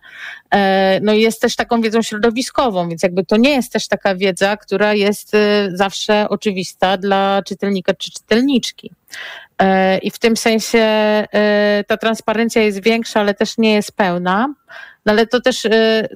[0.53, 4.15] E, no i jest też taką wiedzą środowiskową, więc jakby to nie jest też taka
[4.15, 5.31] wiedza, która jest
[5.73, 8.91] zawsze oczywista dla czytelnika czy czytelniczki.
[9.61, 14.53] E, I w tym sensie e, ta transparencja jest większa, ale też nie jest pełna.
[15.05, 16.07] No ale to też, e,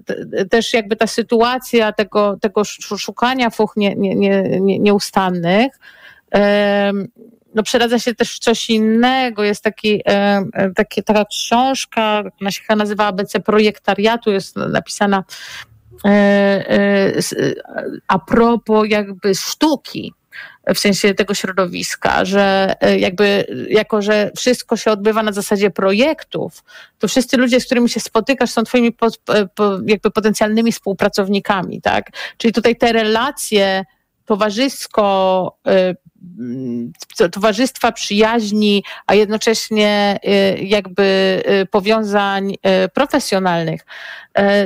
[0.49, 2.63] też jakby ta sytuacja tego, tego
[2.97, 5.73] szukania fuch nie, nie, nie, nieustannych,
[7.55, 9.43] no przeradza się też w coś innego.
[9.43, 10.01] Jest taki,
[10.75, 15.23] taki, taka książka, ona się nazywa ABC Projektariatu, jest napisana
[18.07, 20.13] a propos jakby sztuki
[20.75, 26.63] w sensie tego środowiska, że e, jakby jako, że wszystko się odbywa na zasadzie projektów,
[26.99, 29.07] to wszyscy ludzie, z którymi się spotykasz, są twoimi po,
[29.55, 32.09] po, jakby potencjalnymi współpracownikami, tak?
[32.37, 33.85] Czyli tutaj te relacje
[34.25, 35.95] towarzysko e,
[37.31, 41.41] towarzystwa przyjaźni, a jednocześnie e, jakby
[41.71, 42.55] powiązań
[42.93, 43.85] profesjonalnych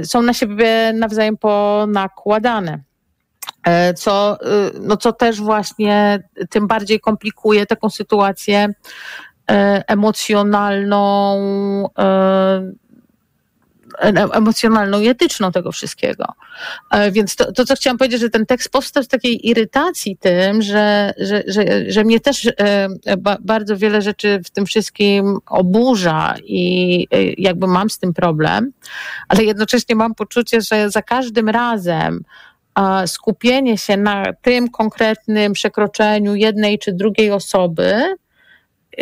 [0.03, 2.79] są na siebie nawzajem ponakładane.
[3.65, 8.69] E, co, y, no co też właśnie tym bardziej komplikuje taką sytuację
[9.51, 10.99] e, emocjonalną,
[11.99, 12.73] e,
[14.33, 16.25] emocjonalną i etyczną tego wszystkiego.
[17.11, 21.13] Więc to, to, co chciałam powiedzieć, że ten tekst powstał z takiej irytacji tym, że,
[21.17, 22.49] że, że, że mnie też
[23.41, 28.71] bardzo wiele rzeczy w tym wszystkim oburza i jakby mam z tym problem,
[29.27, 32.23] ale jednocześnie mam poczucie, że za każdym razem
[33.07, 38.15] skupienie się na tym konkretnym przekroczeniu jednej czy drugiej osoby,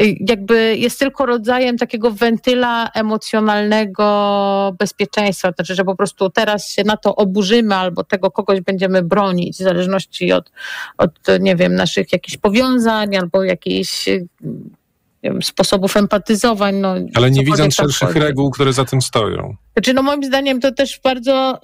[0.02, 5.52] y, jakby jest tylko rodzajem takiego wentyla emocjonalnego bezpieczeństwa.
[5.52, 9.64] Znaczy, że po prostu teraz się na to oburzymy albo tego kogoś będziemy bronić, w
[9.64, 10.52] zależności od,
[10.98, 14.08] od nie wiem, naszych jakichś powiązań albo wiem,
[15.42, 16.76] sposobów empatyzowań.
[16.76, 19.56] No, Ale nie widząc szerszych reguł, które za tym stoją.
[19.74, 21.60] Znaczy, no moim zdaniem to też bardzo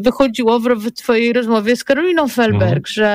[0.00, 2.82] wychodziło w, w twojej rozmowie z Karoliną Felberg, mhm.
[2.86, 3.08] że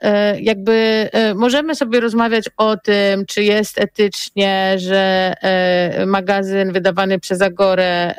[0.00, 0.72] e, jakby
[1.12, 8.14] e, możemy sobie rozmawiać o tym, czy jest etycznie, że e, magazyn wydawany przez Agorę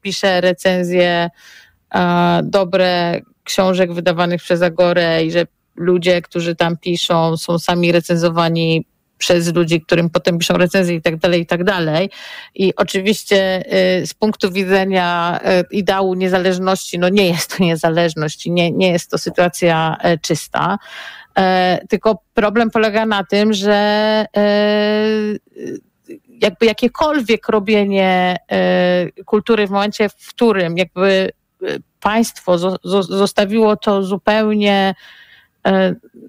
[0.00, 1.30] pisze recenzje
[2.42, 8.86] dobre książek wydawanych przez Agorę i że ludzie, którzy tam piszą, są sami recenzowani
[9.22, 12.10] przez ludzi, którym potem piszą recenzje i tak dalej, i tak dalej.
[12.54, 13.62] I oczywiście
[14.00, 18.92] y, z punktu widzenia y, ideału niezależności, no nie jest to niezależność i nie, nie
[18.92, 20.78] jest to sytuacja y, czysta.
[21.88, 24.26] Tylko problem polega na tym, że
[26.28, 28.36] jakby jakiekolwiek robienie
[29.24, 31.30] kultury w momencie, w którym jakby
[32.00, 32.58] państwo
[33.08, 34.94] zostawiło to zupełnie E,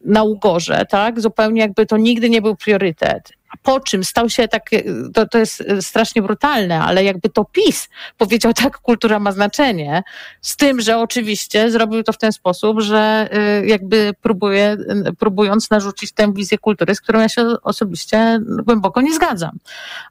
[0.06, 1.22] na ugorze, tak?
[1.22, 3.32] Zupełnie jakby to nigdy nie był priorytet.
[3.64, 4.70] Po czym stał się tak,
[5.14, 10.04] to, to jest strasznie brutalne, ale jakby to PiS powiedział tak, kultura ma znaczenie,
[10.42, 13.30] z tym, że oczywiście zrobił to w ten sposób, że
[13.66, 14.78] jakby próbuje,
[15.20, 19.58] próbując narzucić tę wizję kultury, z którą ja się osobiście głęboko nie zgadzam.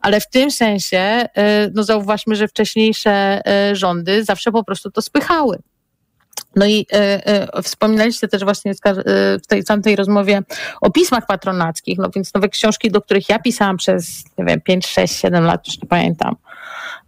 [0.01, 1.29] Ale w tym sensie,
[1.75, 3.41] no zauważmy, że wcześniejsze
[3.73, 5.59] rządy zawsze po prostu to spychały.
[6.57, 8.75] No i e, e, wspominaliście też właśnie e,
[9.39, 10.43] w tej tamtej rozmowie
[10.81, 14.87] o pismach patronackich, no więc nowe książki, do których ja pisałam przez, nie wiem, 5,
[14.87, 16.37] 6, 7 lat, już nie pamiętam,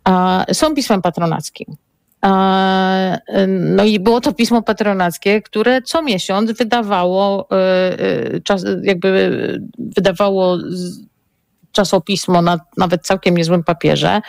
[0.09, 1.77] e, są pismem patronackim.
[2.25, 10.59] E, no i było to pismo patronackie, które co miesiąc wydawało, e, czas, jakby wydawało
[11.73, 14.21] czasopismo na nawet całkiem niezłym papierze.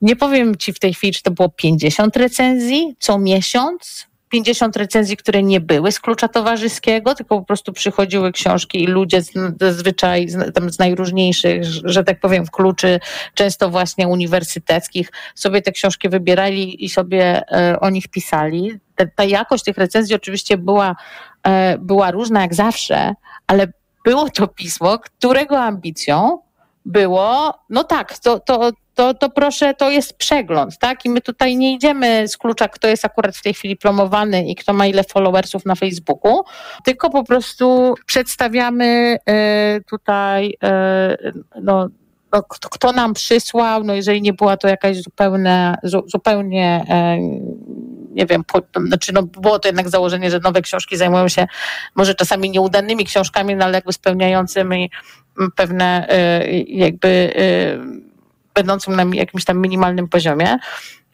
[0.00, 5.16] Nie powiem ci w tej chwili, czy to było 50 recenzji co miesiąc, 50 recenzji,
[5.16, 9.22] które nie były z klucza towarzyskiego, tylko po prostu przychodziły książki i ludzie
[9.60, 13.00] zazwyczaj z, tam z najróżniejszych, że tak powiem, kluczy,
[13.34, 18.80] często właśnie uniwersyteckich, sobie te książki wybierali i sobie e, o nich pisali.
[18.96, 20.96] Ta, ta jakość tych recenzji oczywiście była,
[21.42, 23.14] e, była różna jak zawsze,
[23.46, 23.66] ale
[24.04, 26.38] było to pismo, którego ambicją
[26.84, 31.04] było, no tak, to, to, to, to proszę, to jest przegląd, tak?
[31.04, 34.54] I my tutaj nie idziemy z klucza, kto jest akurat w tej chwili promowany i
[34.54, 36.42] kto ma ile followersów na Facebooku,
[36.84, 41.16] tylko po prostu przedstawiamy e, tutaj e,
[41.62, 41.88] no,
[42.32, 45.74] no, kto, kto, nam przysłał, no jeżeli nie była to jakaś zupełnie,
[46.06, 47.18] zupełnie e,
[48.10, 51.46] nie wiem, po, znaczy no było to jednak założenie, że nowe książki zajmują się
[51.94, 54.90] może czasami nieudanymi książkami, no ale jakby spełniającymi
[55.56, 56.08] pewne
[56.66, 57.34] jakby
[58.54, 60.58] będącym na jakimś tam minimalnym poziomie.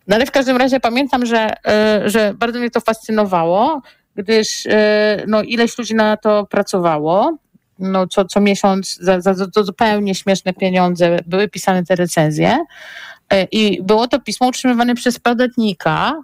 [0.09, 3.83] No ale w każdym razie pamiętam, że, e, że bardzo mnie to fascynowało,
[4.15, 7.37] gdyż e, no, ileś ludzi na to pracowało.
[7.79, 12.59] No, co, co miesiąc za, za, za zupełnie śmieszne pieniądze były pisane te recenzje.
[13.31, 16.23] E, I było to pismo utrzymywane przez podatnika,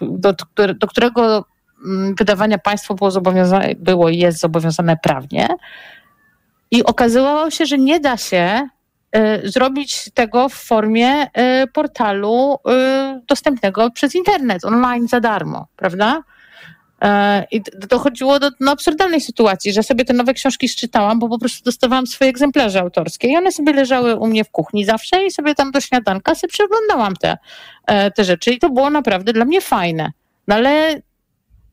[0.00, 0.34] do,
[0.74, 1.44] do którego
[1.84, 5.48] mm, wydawania państwo było zobowiązane, było i jest zobowiązane prawnie.
[6.70, 8.68] I okazywało się, że nie da się
[9.44, 16.22] zrobić tego w formie y, portalu y, dostępnego przez internet, online za darmo, prawda?
[17.50, 21.64] I dochodziło do no, absurdalnej sytuacji, że sobie te nowe książki szczytałam, bo po prostu
[21.64, 25.54] dostawałam swoje egzemplarze autorskie i one sobie leżały u mnie w kuchni zawsze i sobie
[25.54, 27.36] tam do śniadanka sobie przeglądałam te,
[27.86, 30.12] e, te rzeczy i to było naprawdę dla mnie fajne.
[30.48, 31.00] No ale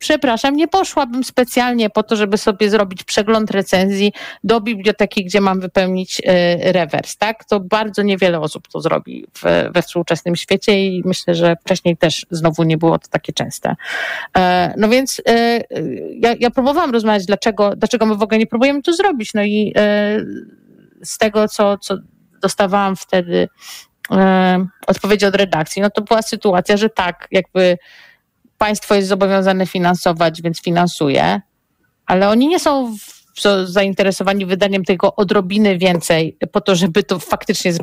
[0.03, 4.13] przepraszam, nie poszłabym specjalnie po to, żeby sobie zrobić przegląd recenzji
[4.43, 7.45] do biblioteki, gdzie mam wypełnić e, rewers, tak?
[7.45, 12.25] To bardzo niewiele osób to zrobi w, we współczesnym świecie i myślę, że wcześniej też
[12.31, 13.75] znowu nie było to takie częste.
[14.37, 15.61] E, no więc e,
[16.19, 19.33] ja, ja próbowałam rozmawiać, dlaczego, dlaczego my w ogóle nie próbujemy to zrobić.
[19.33, 19.73] No i
[21.03, 21.97] z tego, co, co
[22.41, 23.47] dostawałam wtedy
[24.87, 27.77] odpowiedzi od redakcji, no to była sytuacja, że tak, jakby
[28.63, 31.41] państwo jest zobowiązane finansować, więc finansuje,
[32.05, 32.95] ale oni nie są
[33.65, 37.73] zainteresowani wydaniem tego odrobiny więcej po to, żeby to faktycznie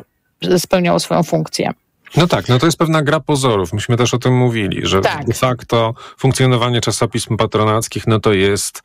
[0.57, 1.71] spełniało swoją funkcję.
[2.17, 3.73] No tak, no to jest pewna gra pozorów.
[3.73, 5.25] Myśmy też o tym mówili, że tak.
[5.25, 8.81] de facto funkcjonowanie czasopism patronackich, no to jest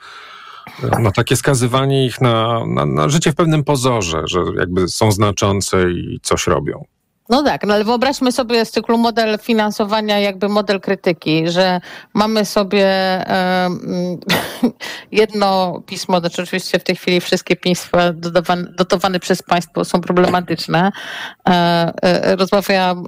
[1.01, 5.91] no, takie skazywanie ich na, na, na życie w pewnym pozorze, że jakby są znaczące
[5.91, 6.85] i coś robią.
[7.29, 11.81] No tak, no ale wyobraźmy sobie z cyklu model finansowania, jakby model krytyki, że
[12.15, 12.87] mamy sobie
[13.29, 14.19] um,
[15.13, 20.93] jedno pismo, znaczy oczywiście w tej chwili wszystkie pisma dotowane, dotowane przez państwo są problematyczne.
[21.49, 21.53] E,
[22.03, 23.07] e, rozmawiałam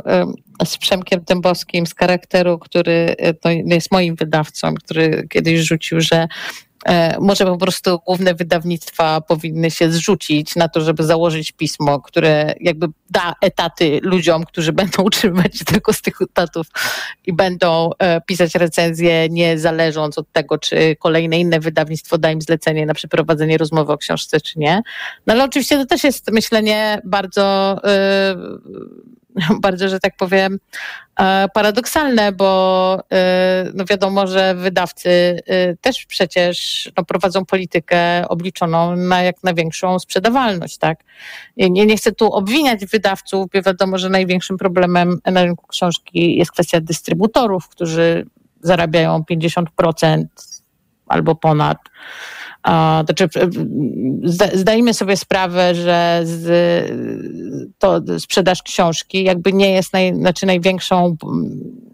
[0.64, 6.28] z Przemkiem Dębowskim z charakteru, który to jest moim wydawcą, który kiedyś rzucił, że
[7.20, 12.86] może po prostu główne wydawnictwa powinny się zrzucić na to, żeby założyć pismo, które jakby
[13.10, 16.66] da etaty ludziom, którzy będą utrzymywać się tylko z tych etatów
[17.26, 22.42] i będą e, pisać recenzje, nie zależąc od tego, czy kolejne inne wydawnictwo da im
[22.42, 24.82] zlecenie na przeprowadzenie rozmowy o książce, czy nie.
[25.26, 29.17] No ale oczywiście to też jest myślenie bardzo yy,
[29.60, 30.58] bardzo, że tak powiem,
[31.20, 38.96] e, paradoksalne, bo e, no wiadomo, że wydawcy e, też przecież no, prowadzą politykę obliczoną
[38.96, 41.04] na jak największą sprzedawalność, tak?
[41.56, 46.52] Nie, nie chcę tu obwiniać wydawców, bo wiadomo, że największym problemem na rynku książki jest
[46.52, 48.26] kwestia dystrybutorów, którzy
[48.60, 50.24] zarabiają 50%
[51.06, 51.78] albo ponad
[53.04, 53.28] znaczy,
[54.52, 56.46] zdajmy sobie sprawę, że z,
[57.78, 61.16] to sprzedaż książki jakby nie jest naj, znaczy największą.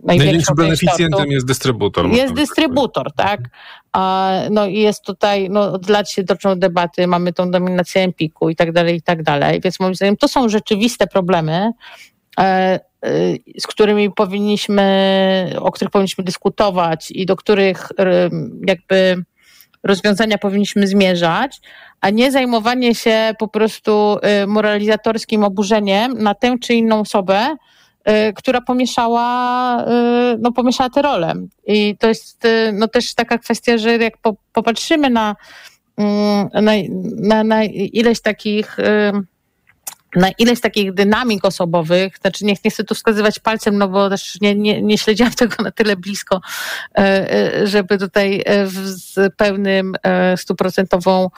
[0.02, 2.06] Największym beneficjentem jest dystrybutor.
[2.10, 3.40] Jest dystrybutor, tak.
[4.50, 8.56] No i jest tutaj, no od lat się toczą debaty, mamy tą dominację Empiku i
[8.56, 9.60] tak dalej, i tak dalej.
[9.60, 11.70] Więc moim zdaniem to są rzeczywiste problemy,
[12.38, 12.80] e, e,
[13.58, 17.88] z którymi powinniśmy, o których powinniśmy dyskutować i do których
[18.66, 19.24] jakby
[19.84, 21.60] rozwiązania powinniśmy zmierzać,
[22.00, 27.56] a nie zajmowanie się po prostu y, moralizatorskim oburzeniem na tę czy inną osobę,
[28.08, 31.34] y, która pomieszała, y, no, pomieszała te role.
[31.66, 32.42] I to jest
[32.72, 34.14] no, też taka kwestia, że jak
[34.52, 35.36] popatrzymy na,
[35.96, 36.72] mm, na,
[37.16, 38.76] na, na ileś takich
[40.16, 44.40] na ileś takich dynamik osobowych, znaczy nie, nie chcę tu wskazywać palcem, no bo też
[44.40, 46.40] nie, nie, nie śledziłam tego na tyle blisko,
[46.98, 49.94] e, e, żeby tutaj e, z pełnym,
[50.36, 51.30] stuprocentową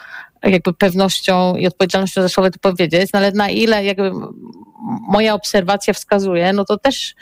[0.42, 4.10] jakby pewnością i odpowiedzialnością za słowo to powiedzieć, no ale na ile jakby
[5.08, 7.14] moja obserwacja wskazuje, no to też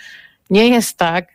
[0.50, 1.34] nie jest tak,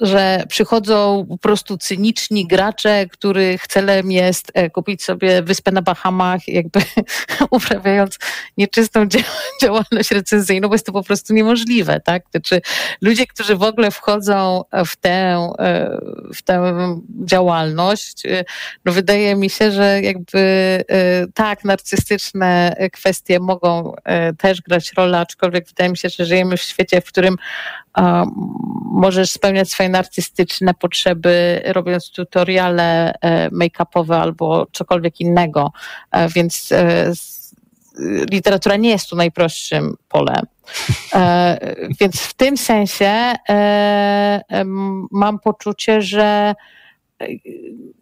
[0.00, 6.48] że przychodzą po prostu cyniczni gracze, których celem jest e, kupić sobie wyspę na Bahamach,
[6.48, 6.80] jakby
[7.50, 8.18] uprawiając
[8.56, 9.06] nieczystą
[9.62, 12.22] działalność recenzyjną, bo jest to po prostu niemożliwe, tak?
[12.30, 12.60] Znaczy
[13.00, 15.98] ludzie, którzy w ogóle wchodzą w tę, e,
[16.34, 16.72] w tę
[17.24, 18.22] działalność,
[18.84, 20.42] no wydaje mi się, że jakby
[21.34, 23.94] tak, narcystyczne kwestie mogą
[24.38, 27.36] też grać rolę, aczkolwiek wydaje mi się, że żyjemy w świecie, w którym
[28.92, 35.72] możesz spełniać swoje narcystyczne potrzeby, robiąc tutoriale e, make-upowe albo cokolwiek innego,
[36.10, 37.12] e, więc e,
[38.30, 40.46] literatura nie jest tu najprostszym polem.
[42.00, 43.34] Więc w tym sensie
[45.10, 46.54] mam poczucie, że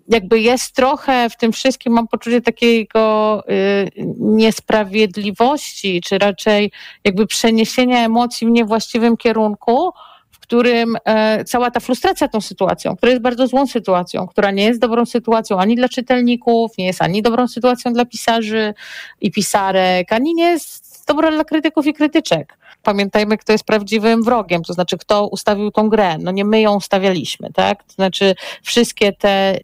[0.09, 6.73] jakby jest trochę w tym wszystkim, mam poczucie takiego y, niesprawiedliwości, czy raczej
[7.05, 9.93] jakby przeniesienia emocji w niewłaściwym kierunku,
[10.31, 14.65] w którym e, cała ta frustracja tą sytuacją, która jest bardzo złą sytuacją, która nie
[14.65, 18.75] jest dobrą sytuacją ani dla czytelników, nie jest ani dobrą sytuacją dla pisarzy
[19.21, 24.63] i pisarek, ani nie jest dobra dla krytyków i krytyczek pamiętajmy, kto jest prawdziwym wrogiem,
[24.63, 26.19] to znaczy kto ustawił tą grę.
[26.19, 27.85] No nie my ją ustawialiśmy, tak?
[27.85, 29.59] To znaczy wszystkie te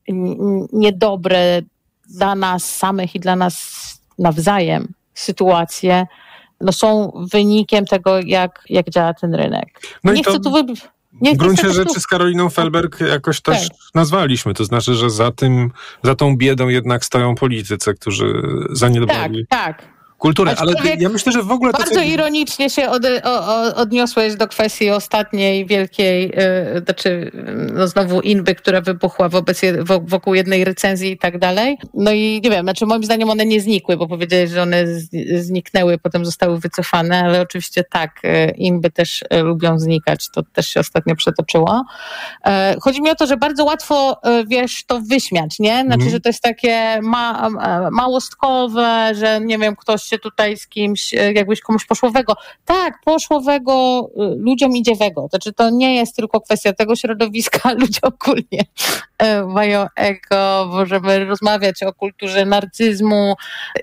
[0.72, 1.62] niedobre
[2.08, 3.76] dla nas samych i dla nas
[4.18, 6.06] nawzajem sytuacje
[6.60, 9.80] no są wynikiem tego, jak, jak działa ten rynek.
[10.04, 10.88] No nie chcę tu wybrać.
[11.20, 13.78] Nie, w gruncie rzeczy z Karoliną Felberg jakoś też tak.
[13.94, 14.54] nazwaliśmy.
[14.54, 15.70] To znaczy, że za tym,
[16.02, 19.46] za tą biedą jednak stoją politycy, którzy zaniedbali.
[19.46, 21.72] Tak, tak kulturę, ale ja myślę, że w ogóle...
[21.72, 26.22] Bardzo ironicznie się od, o, odniosłeś do kwestii ostatniej wielkiej,
[26.74, 27.30] yy, znaczy
[27.72, 29.60] no znowu inby, która wybuchła wobec,
[30.02, 31.78] wokół jednej recenzji i tak dalej.
[31.94, 34.84] No i nie wiem, znaczy moim zdaniem one nie znikły, bo powiedzieli, że one
[35.36, 40.68] zniknęły, potem zostały wycofane, ale oczywiście tak, y, inby też y, lubią znikać, to też
[40.68, 41.84] się ostatnio przetoczyło.
[42.80, 45.82] Chodzi mi o to, że bardzo łatwo, wiesz, to wyśmiać, nie?
[45.86, 46.10] Znaczy, mm.
[46.10, 47.50] że to jest takie ma,
[47.90, 52.34] małostkowe, że nie wiem, ktoś się tutaj z kimś, e, jakbyś komuś poszłowego.
[52.64, 55.26] Tak, poszłowego e, ludziom idzie wego.
[55.30, 58.64] Znaczy to nie jest tylko kwestia tego środowiska, ludzie ogólnie
[59.18, 63.34] e, mają ego, możemy rozmawiać o kulturze narcyzmu,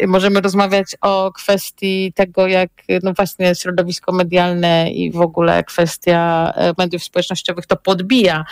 [0.07, 2.69] możemy rozmawiać o kwestii tego, jak
[3.03, 8.45] no właśnie środowisko medialne i w ogóle kwestia mediów społecznościowych to podbija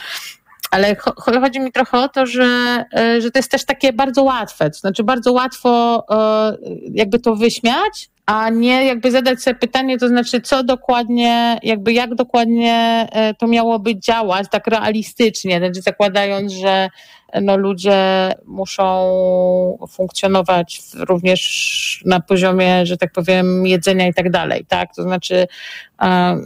[0.71, 0.95] ale
[1.41, 4.79] chodzi mi trochę o to, że, e, że to jest też takie bardzo łatwe, to
[4.79, 6.57] znaczy bardzo łatwo e,
[6.93, 12.15] jakby to wyśmiać, a nie jakby zadać sobie pytanie, to znaczy co dokładnie, jakby jak
[12.15, 16.89] dokładnie e, to miałoby działać tak realistycznie, znaczy zakładając, że
[17.41, 24.95] no ludzie muszą funkcjonować również na poziomie, że tak powiem, jedzenia i tak dalej, tak?
[24.95, 25.47] To znaczy...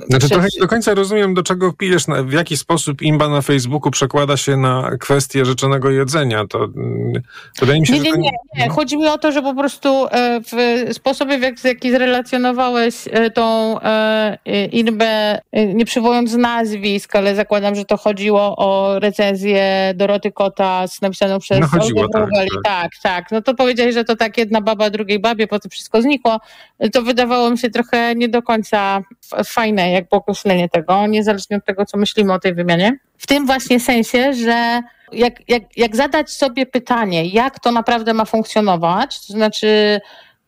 [0.10, 3.92] Znaczy trochę nie do końca rozumiem, do czego pijesz, w jaki sposób imba na Facebooku
[3.92, 6.48] przekłada się na kwestię rzeczonego jedzenia.
[6.48, 7.14] To mm,
[7.60, 8.70] wydaje mi się, nie, nie, nie, nie.
[8.70, 13.80] Chodzi mi o to, że po prostu e, w sposobie, w jaki zrelacjonowałeś e, tą
[13.82, 14.38] e,
[14.72, 21.60] inbę, nie przywołując nazwisk, ale zakładam, że to chodziło o recenzję Doroty Kota napisaną przez
[21.60, 22.48] no chodziło, tak, tak.
[22.64, 23.32] tak, tak.
[23.32, 26.40] No to powiedzieli, że to tak jedna baba drugiej babie, potem wszystko znikło.
[26.94, 29.02] To wydawało mi się trochę nie do końca
[29.46, 32.98] fajne, jakby określenie tego, niezależnie od tego, co myślimy o tej wymianie.
[33.18, 38.26] W tym właśnie sensie, że jak, jak, jak zadać sobie pytanie, jak to naprawdę ma
[38.26, 40.02] funkcjonować, to znaczy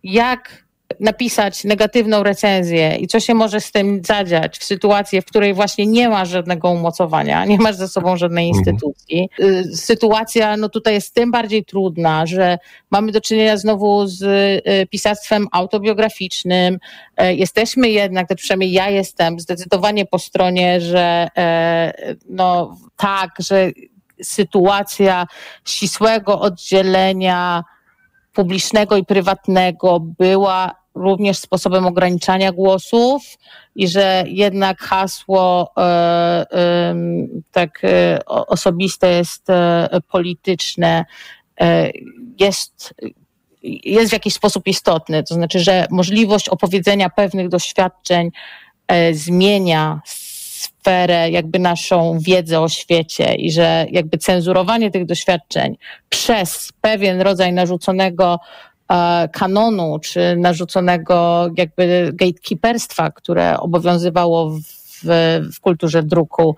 [0.04, 0.67] jak
[1.00, 5.88] napisać negatywną recenzję i co się może z tym zadziać w sytuacji, w której właśnie
[5.88, 8.66] nie masz żadnego umocowania, nie masz ze sobą żadnej mhm.
[8.66, 9.30] instytucji.
[9.40, 12.58] Y, sytuacja no tutaj jest tym bardziej trudna, że
[12.92, 16.78] mamy do czynienia znowu z y, pisarstwem autobiograficznym.
[17.22, 21.28] Y, jesteśmy jednak, to przynajmniej ja jestem zdecydowanie po stronie, że
[22.30, 23.72] no tak, że
[24.22, 25.28] sytuacja
[25.66, 27.64] ścisłego oddzielenia
[28.38, 33.24] publicznego i prywatnego była również sposobem ograniczania głosów
[33.76, 36.96] i że jednak hasło e, e,
[37.52, 41.06] tak e, osobiste jest e, polityczne,
[41.62, 41.92] e,
[42.40, 42.94] jest,
[43.84, 45.24] jest w jakiś sposób istotny.
[45.24, 48.32] To znaczy, że możliwość opowiedzenia pewnych doświadczeń
[48.88, 50.02] e, zmienia
[50.58, 55.78] sferę, jakby naszą wiedzę o świecie i że jakby cenzurowanie tych doświadczeń
[56.10, 58.40] przez pewien rodzaj narzuconego
[58.90, 64.64] e, kanonu, czy narzuconego jakby gatekeeperstwa, które obowiązywało w,
[65.56, 66.56] w kulturze druku,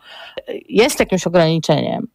[0.69, 2.07] jest jakimś ograniczeniem.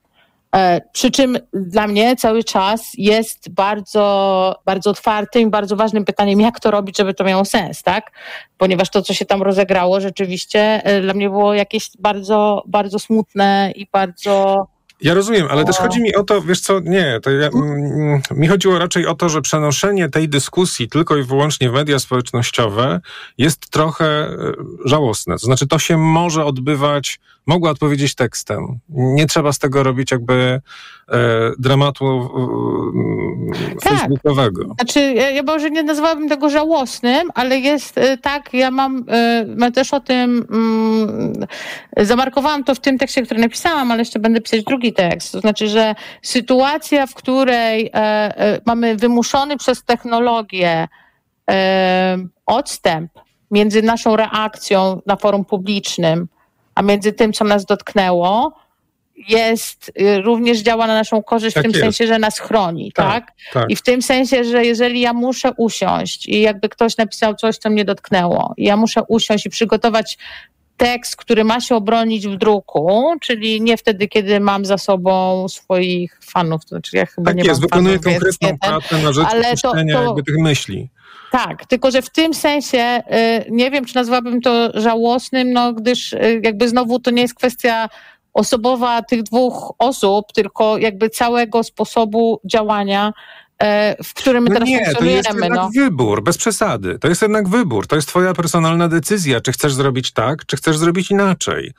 [0.54, 6.40] E, przy czym dla mnie cały czas jest bardzo, bardzo otwartym i bardzo ważnym pytaniem,
[6.40, 8.10] jak to robić, żeby to miało sens, tak?
[8.58, 13.72] Ponieważ to, co się tam rozegrało, rzeczywiście e, dla mnie było jakieś bardzo, bardzo smutne
[13.76, 14.66] i bardzo
[15.00, 18.48] ja rozumiem, ale też chodzi mi o to, wiesz co, nie, to ja, mm, mi
[18.48, 23.00] chodziło raczej o to, że przenoszenie tej dyskusji tylko i wyłącznie w media społecznościowe
[23.38, 24.52] jest trochę e,
[24.84, 25.34] żałosne.
[25.34, 28.78] To znaczy, to się może odbywać, mogła odpowiedzieć tekstem.
[28.88, 30.60] Nie trzeba z tego robić jakby
[31.08, 32.30] e, dramatu
[33.74, 33.92] e, tak.
[33.92, 34.64] facebookowego.
[34.64, 39.72] Znaczy, ja, może nie nazwałabym tego żałosnym, ale jest e, tak, ja mam, e, mam
[39.72, 41.46] też o tym, mm,
[41.96, 45.32] zamarkowałam to w tym tekście, który napisałam, ale jeszcze będę pisać drugi tekst.
[45.32, 50.88] To znaczy, że sytuacja, w której e, e, mamy wymuszony przez technologię
[51.50, 53.10] e, odstęp
[53.50, 56.28] między naszą reakcją na forum publicznym,
[56.74, 58.52] a między tym, co nas dotknęło,
[59.28, 61.82] jest y, również działa na naszą korzyść tak w tym jest.
[61.84, 63.36] sensie, że nas chroni, tak, tak?
[63.52, 63.70] tak?
[63.70, 67.70] I w tym sensie, że jeżeli ja muszę usiąść i jakby ktoś napisał coś, co
[67.70, 70.18] mnie dotknęło, ja muszę usiąść i przygotować
[70.76, 76.20] tekst, który ma się obronić w druku, czyli nie wtedy, kiedy mam za sobą swoich
[76.22, 79.56] fanów, to znaczy ja chyba tak nie jest, mam wykonuję konkretną pracę na rzecz ale
[79.56, 80.88] to, to, jakby tych myśli.
[81.34, 83.02] Tak, tylko że w tym sensie
[83.46, 87.34] y, nie wiem, czy nazwałabym to żałosnym, no gdyż y, jakby znowu to nie jest
[87.34, 87.88] kwestia
[88.34, 93.12] osobowa tych dwóch osób, tylko jakby całego sposobu działania
[94.04, 95.22] w którym no teraz nie, funkcjonujemy.
[95.22, 95.70] To jest jednak no.
[95.74, 96.98] wybór, bez przesady.
[96.98, 97.86] To jest jednak wybór.
[97.86, 101.72] To jest twoja personalna decyzja, czy chcesz zrobić tak, czy chcesz zrobić inaczej.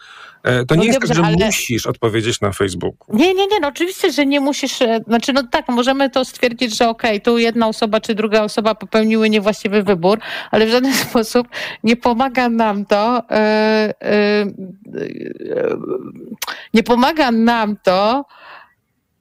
[0.46, 1.46] E, to no nie jest tak, że ale...
[1.46, 3.18] musisz odpowiedzieć na Facebooku.
[3.18, 6.78] Nie, nie, nie, no oczywiście, że nie musisz, e, znaczy no tak, możemy to stwierdzić,
[6.78, 10.20] że okej, okay, tu jedna osoba czy druga osoba popełniły niewłaściwy wybór,
[10.52, 11.48] ale w żaden sposób
[11.84, 13.38] nie pomaga nam to, yy,
[14.10, 14.54] yy,
[15.40, 15.78] yy,
[16.74, 18.26] nie pomaga nam to,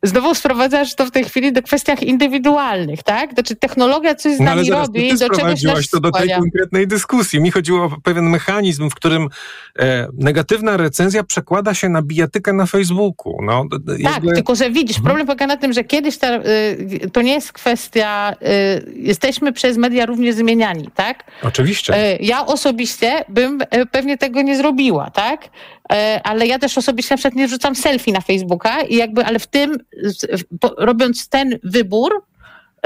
[0.05, 3.33] znowu sprowadzasz to w tej chwili do kwestiach indywidualnych, tak?
[3.35, 6.87] Znaczy technologia coś z no, nami zaraz, robi, do czegoś nas to do tej konkretnej
[6.89, 7.41] dyskusji.
[7.41, 9.29] Mi chodziło o pewien mechanizm, w którym
[9.79, 13.43] e, negatywna recenzja przekłada się na bijatykę na Facebooku.
[13.43, 13.65] No,
[14.05, 15.05] tak, tylko że widzisz, mhm.
[15.05, 19.77] problem polega na tym, że kiedyś ta, y, to nie jest kwestia, y, jesteśmy przez
[19.77, 21.25] media również zmieniani, tak?
[21.43, 22.15] Oczywiście.
[22.15, 23.59] Y, ja osobiście bym
[23.91, 25.49] pewnie tego nie zrobiła, tak?
[25.93, 29.39] E, ale ja też osobiście na przykład nie wrzucam selfie na Facebooka i jakby, ale
[29.39, 29.79] w tym,
[30.79, 32.25] robiąc ten wybór,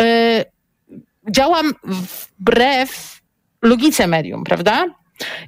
[0.01, 0.45] e,
[1.31, 1.73] działam
[2.41, 3.21] wbrew
[3.63, 4.87] logice medium, prawda?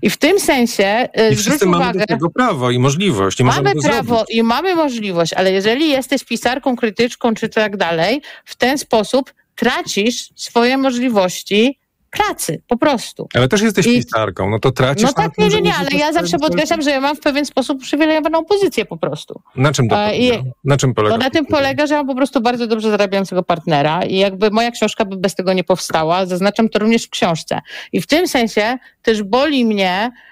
[0.03, 3.40] I w tym sensie e, I wszyscy mamy uwagę, do tego prawo i możliwość.
[3.40, 4.36] I mamy prawo zrobić.
[4.36, 10.30] i mamy możliwość, ale jeżeli jesteś pisarką krytyczką czy tak dalej, w ten sposób tracisz
[10.36, 11.78] swoje możliwości
[12.11, 13.28] pracy, po prostu.
[13.34, 14.04] Ale też jesteś I...
[14.04, 17.00] pisarką, no to tracisz No tak, nie, nie, nie, ale ja zawsze podkreślam, że ja
[17.00, 19.40] mam w pewien sposób uprzywilejowaną pozycję po prostu.
[19.56, 20.14] Na czym to polega?
[20.14, 20.42] I...
[20.64, 21.16] Na czym polega?
[21.16, 24.70] No na tym polega, że mam po prostu bardzo dobrze zarabiającego partnera i jakby moja
[24.70, 27.61] książka by bez tego nie powstała, zaznaczam to również w książce.
[27.92, 30.30] I w tym sensie też boli mnie, E,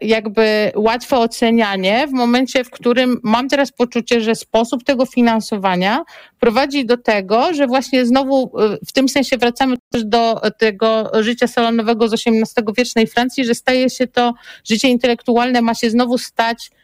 [0.00, 6.04] jakby łatwe ocenianie w momencie, w którym mam teraz poczucie, że sposób tego finansowania
[6.40, 11.46] prowadzi do tego, że właśnie znowu e, w tym sensie wracamy też do tego życia
[11.46, 14.34] salonowego z XVIII-wiecznej Francji, że staje się to
[14.64, 16.79] życie intelektualne ma się znowu stać E,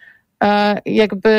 [0.87, 1.31] jakby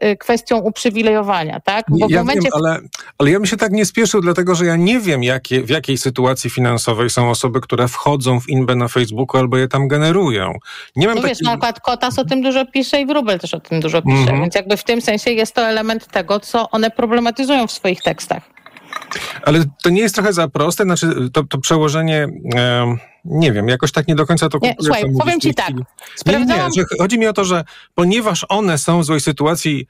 [0.00, 1.86] e, kwestią uprzywilejowania, tak?
[1.88, 2.40] Bo ja momencie...
[2.42, 2.78] wiem, ale,
[3.18, 5.98] ale ja bym się tak nie spieszył, dlatego że ja nie wiem, jakie, w jakiej
[5.98, 10.52] sytuacji finansowej są osoby, które wchodzą w inbę na Facebooku albo je tam generują.
[10.96, 13.60] Nie mam no wiesz, na przykład Kotas o tym dużo pisze i Wróbel też o
[13.60, 14.40] tym dużo pisze, -hmm.
[14.40, 18.42] więc jakby w tym sensie jest to element tego, co one problematyzują w swoich tekstach.
[19.42, 22.28] Ale to nie jest trochę za proste, znaczy to, to przełożenie...
[23.30, 25.74] nie wiem, jakoś tak nie do końca to nie, Słuchaj, powiem ci tak.
[26.26, 27.64] Nie, nie, chodzi mi o to, że
[27.94, 29.86] ponieważ one są w złej sytuacji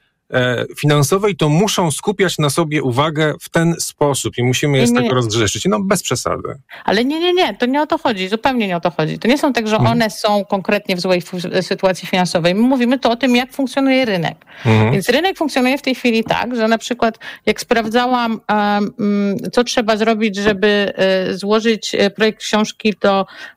[0.77, 5.15] finansowej, to muszą skupiać na sobie uwagę w ten sposób i musimy je z tego
[5.15, 5.65] rozgrzeszyć.
[5.65, 6.59] No bez przesady.
[6.83, 9.19] Ale nie, nie, nie, to nie o to chodzi, zupełnie nie o to chodzi.
[9.19, 9.91] To nie są tak, że mhm.
[9.91, 11.21] one są konkretnie w złej
[11.61, 12.55] sytuacji finansowej.
[12.55, 14.45] My mówimy to o tym, jak funkcjonuje rynek.
[14.65, 14.91] Mhm.
[14.91, 19.97] Więc rynek funkcjonuje w tej chwili tak, że na przykład jak sprawdzałam, um, co trzeba
[19.97, 23.25] zrobić, żeby e, złożyć e, projekt książki do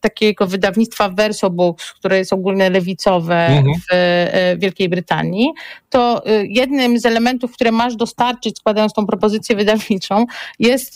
[0.00, 3.74] takiego wydawnictwa Verso Books, które jest ogólnie lewicowe mhm.
[3.74, 5.50] w e, Wielkiej Brytanii,
[5.90, 10.26] to e, jednym z elementów, które masz dostarczyć, składając tą propozycję wydawniczą,
[10.58, 10.94] jest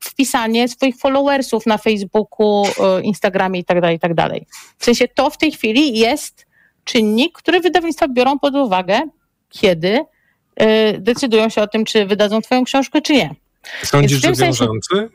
[0.00, 2.64] wpisanie swoich followersów na Facebooku,
[3.02, 4.14] Instagramie itd., tak itd.
[4.14, 4.42] Tak
[4.78, 6.46] w sensie to w tej chwili jest
[6.84, 9.00] czynnik, który wydawnictwa biorą pod uwagę,
[9.48, 10.00] kiedy
[10.98, 13.34] decydują się o tym, czy wydadzą twoją książkę, czy nie.
[13.82, 15.08] Sądzisz, że wiążący?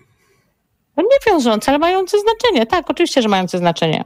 [0.98, 2.66] No nie wiążące, ale mające znaczenie.
[2.66, 4.06] Tak, oczywiście, że mające znaczenie.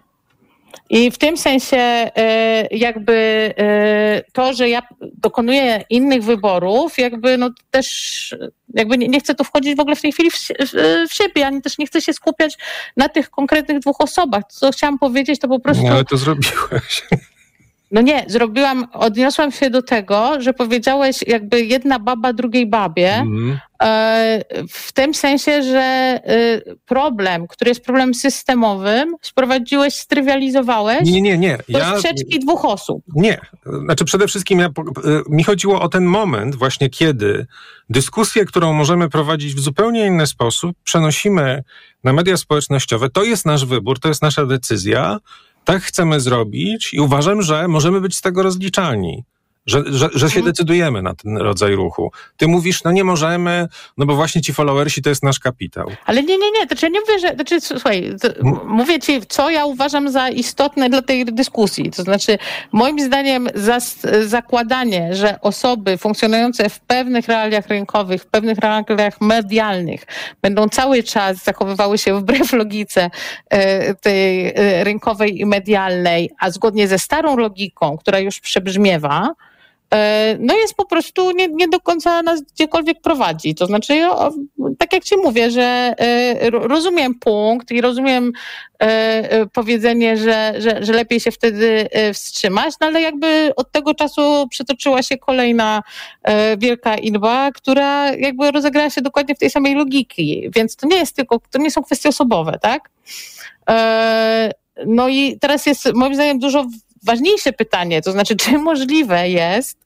[0.89, 3.13] I w tym sensie e, jakby
[3.57, 8.35] e, to, że ja dokonuję innych wyborów, jakby no też
[8.73, 10.37] jakby nie, chcę tu wchodzić w ogóle w tej chwili w,
[11.09, 12.57] w, siebie, ani też nie chcę się skupiać
[12.97, 14.43] na tych konkretnych dwóch osobach.
[14.49, 15.83] Co chciałam powiedzieć, to po prostu...
[15.83, 17.03] Nie, ale to zrobiłeś.
[17.91, 23.59] No nie, zrobiłam, odniosłam się do tego, że powiedziałeś jakby jedna baba drugiej babie, mm.
[24.69, 31.57] w tym sensie, że e, problem, który jest problemem systemowym, sprowadziłeś, strywializowałeś nie, nie, nie.
[31.67, 33.03] Ja, do sprzeczki dwóch osób.
[33.15, 33.41] Nie,
[33.83, 34.71] znaczy przede wszystkim ja, e,
[35.29, 37.45] mi chodziło o ten moment właśnie, kiedy
[37.89, 41.63] dyskusję, którą możemy prowadzić w zupełnie inny sposób, przenosimy
[42.03, 43.09] na media społecznościowe.
[43.09, 45.19] To jest nasz wybór, to jest nasza decyzja
[45.67, 49.23] tak chcemy zrobić i uważam, że możemy być z tego rozliczani
[49.67, 50.45] że, że, że się mhm.
[50.45, 52.11] decydujemy na ten rodzaj ruchu.
[52.37, 55.91] Ty mówisz, no nie możemy, no bo właśnie ci followersi to jest nasz kapitał.
[56.05, 58.59] Ale nie, nie, nie, to znaczy ja nie mówię, że, znaczy, słuchaj, hmm?
[58.67, 61.91] mówię ci, co ja uważam za istotne dla tej dyskusji.
[61.91, 62.37] To znaczy,
[62.71, 70.05] moim zdaniem zas, zakładanie, że osoby funkcjonujące w pewnych realiach rynkowych, w pewnych realiach medialnych
[70.41, 73.09] będą cały czas zachowywały się wbrew logice
[73.49, 79.33] e, tej e, rynkowej i medialnej, a zgodnie ze starą logiką, która już przebrzmiewa,
[80.39, 83.55] no jest po prostu nie, nie do końca nas gdziekolwiek prowadzi.
[83.55, 83.93] To znaczy,
[84.77, 88.31] tak jak ci mówię, że e, rozumiem punkt i rozumiem
[88.79, 94.47] e, powiedzenie, że, że, że lepiej się wtedy wstrzymać, no ale jakby od tego czasu
[94.49, 95.83] przetoczyła się kolejna
[96.57, 101.15] wielka inba, która jakby rozegrała się dokładnie w tej samej logiki, więc to nie jest
[101.15, 102.89] tylko, to nie są kwestie osobowe, tak?
[104.85, 106.65] No i teraz jest moim zdaniem dużo
[107.03, 109.77] ważniejsze pytanie, to znaczy, czy możliwe jest,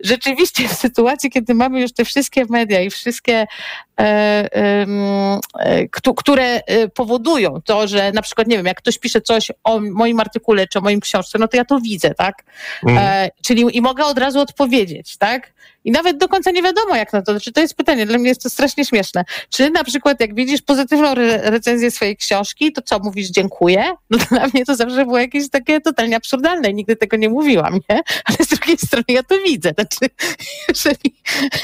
[0.00, 3.46] rzeczywiście w sytuacji, kiedy mamy już te wszystkie media i wszystkie,
[4.00, 4.04] e,
[4.54, 4.86] e,
[6.16, 10.20] które e, powodują to, że na przykład, nie wiem, jak ktoś pisze coś o moim
[10.20, 12.44] artykule czy o moim książce, no to ja to widzę, tak?
[12.86, 13.30] Mm.
[13.42, 15.52] Czyli i mogę od razu odpowiedzieć, tak?
[15.84, 17.32] I nawet do końca nie wiadomo, jak na to.
[17.32, 19.24] Znaczy, to jest pytanie, dla mnie jest to strasznie śmieszne.
[19.50, 23.84] Czy na przykład, jak widzisz pozytywną re recenzję swojej książki, to co, mówisz dziękuję?
[24.10, 26.72] No dla mnie to zawsze było jakieś takie totalnie absurdalne.
[26.72, 28.02] Nigdy tego nie mówiłam, nie?
[28.24, 29.72] Ale z drugiej strony ja to widzę.
[29.74, 30.14] Znaczy,
[30.68, 31.14] jeżeli,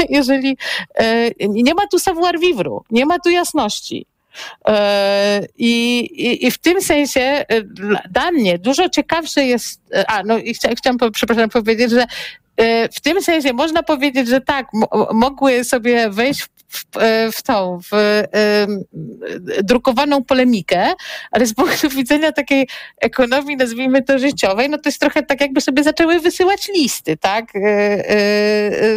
[0.09, 0.57] jeżeli
[0.95, 4.07] e, nie ma tu savoir vivre, nie ma tu jasności.
[4.69, 7.45] E, I, i, I, w tym sensie e,
[8.11, 12.07] dla mnie dużo ciekawsze jest, a no i chcia, chciałam, przepraszam, powiedzieć, że
[12.50, 12.50] E,
[12.93, 14.67] w tym sensie można powiedzieć, że tak,
[15.13, 20.93] mogły sobie wejść w, w, e, w tą, w y, drukowaną polemikę,
[21.31, 22.69] ale z punktu widzenia takiej
[23.01, 27.45] ekonomii, nazwijmy to życiowej, no to jest trochę tak, jakby sobie zaczęły wysyłać listy, tak?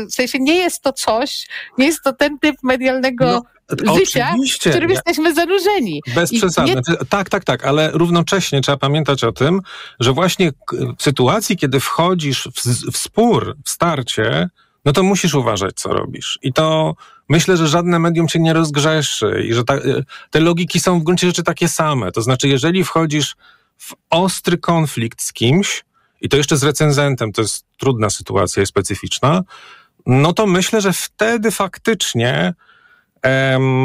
[0.07, 1.47] W sensie nie jest to coś,
[1.77, 3.41] nie jest to ten typ medialnego no
[3.79, 4.69] życia, Oczywiście.
[4.69, 6.01] w którym jesteśmy zanurzeni.
[6.15, 6.75] Bez przesady.
[6.75, 6.81] Nie...
[7.09, 9.61] Tak, tak, tak, ale równocześnie trzeba pamiętać o tym,
[9.99, 10.51] że właśnie
[10.97, 14.49] w sytuacji, kiedy wchodzisz w, w spór, w starcie,
[14.85, 16.39] no to musisz uważać, co robisz.
[16.41, 16.95] I to
[17.29, 19.73] myślę, że żadne medium cię nie rozgrzeszy i że ta,
[20.31, 22.11] te logiki są w gruncie rzeczy takie same.
[22.11, 23.35] To znaczy, jeżeli wchodzisz
[23.77, 25.83] w ostry konflikt z kimś,
[26.21, 29.43] i to jeszcze z recenzentem, to jest trudna sytuacja i specyficzna,
[30.05, 32.53] no to myślę, że wtedy faktycznie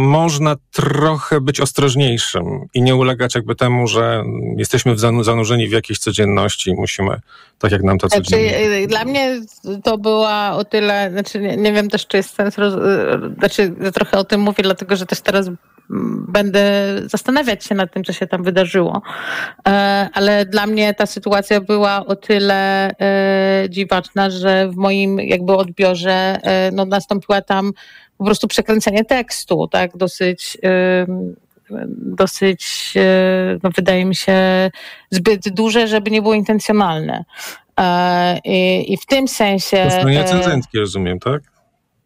[0.05, 4.24] można trochę być ostrożniejszym i nie ulegać jakby temu, że
[4.57, 7.20] jesteśmy zanurzeni w jakiejś codzienności i musimy,
[7.59, 8.86] tak jak nam to znaczy, codziennie.
[8.86, 9.41] Dla mnie
[9.84, 13.74] to była o tyle, znaczy nie, nie wiem też, czy jest sens, roz, e, znaczy
[13.95, 15.51] trochę o tym mówię, dlatego że też teraz
[16.28, 19.03] będę zastanawiać się nad tym, co się tam wydarzyło.
[19.68, 25.57] E, ale dla mnie ta sytuacja była o tyle e, dziwaczna, że w moim jakby
[25.57, 26.41] odbiorze
[26.72, 27.72] no, nastąpiła tam
[28.19, 30.59] po prostu przekręcenie tekstu, tak, dosyć
[31.97, 34.71] dosyć, e, no wydaje mi się,
[35.11, 37.25] zbyt duże, żeby nie było intencjonalne.
[37.81, 39.85] E, I, i w tym sensie...
[39.85, 41.43] To stronie cenzenckie, rozumiem, tak?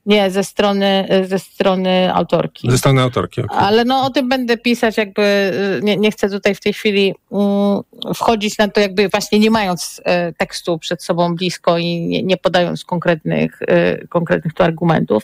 [0.06, 2.70] Nie, ze strony, ze strony autorki.
[2.70, 3.58] Ze strony autorki, okay.
[3.58, 7.82] Ale no o tym będę pisać, jakby nie, nie chcę tutaj w tej chwili um,
[8.14, 12.36] wchodzić na to, jakby właśnie nie mając e, tekstu przed sobą blisko i nie, nie
[12.36, 15.22] podając konkretnych, e, konkretnych tu argumentów.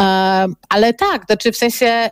[0.00, 0.04] E,
[0.68, 2.10] ale tak, znaczy w sensie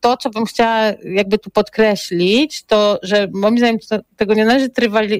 [0.00, 4.68] to, co bym chciała jakby tu podkreślić, to, że moim zdaniem to, tego nie należy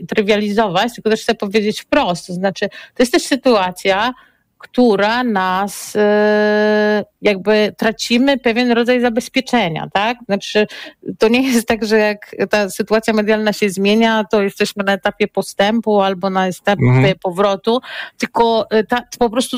[0.09, 2.27] trywializować, tylko też chcę powiedzieć wprost.
[2.27, 4.13] To znaczy, to jest też sytuacja,
[4.59, 10.19] która nas e, jakby tracimy pewien rodzaj zabezpieczenia, tak?
[10.27, 10.67] Znaczy,
[11.19, 15.29] to nie jest tak, że jak ta sytuacja medialna się zmienia, to jesteśmy na etapie
[15.29, 17.15] postępu albo na etapie mhm.
[17.23, 17.81] powrotu,
[18.19, 19.57] tylko e, ta, po prostu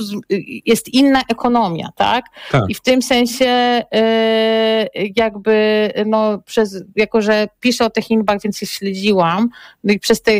[0.66, 2.24] jest inna ekonomia, tak?
[2.50, 2.62] tak?
[2.68, 4.86] I w tym sensie e,
[5.16, 9.48] jakby, no, przez, jako że piszę o tych inbach, więc je śledziłam,
[9.84, 10.32] no i przez te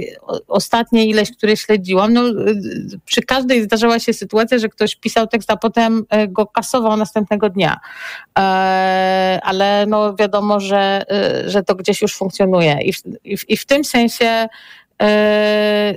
[0.48, 2.22] ostatnie ileś, które śledziłam, no,
[3.04, 7.50] przy każdej zdarzała się sytuacja, że ktoś pisał tekst, a potem go kasował na następnego
[7.50, 7.76] dnia.
[8.38, 12.78] E, ale no wiadomo, że, e, że to gdzieś już funkcjonuje.
[12.82, 14.48] I w, i w, i w tym sensie
[15.02, 15.94] e,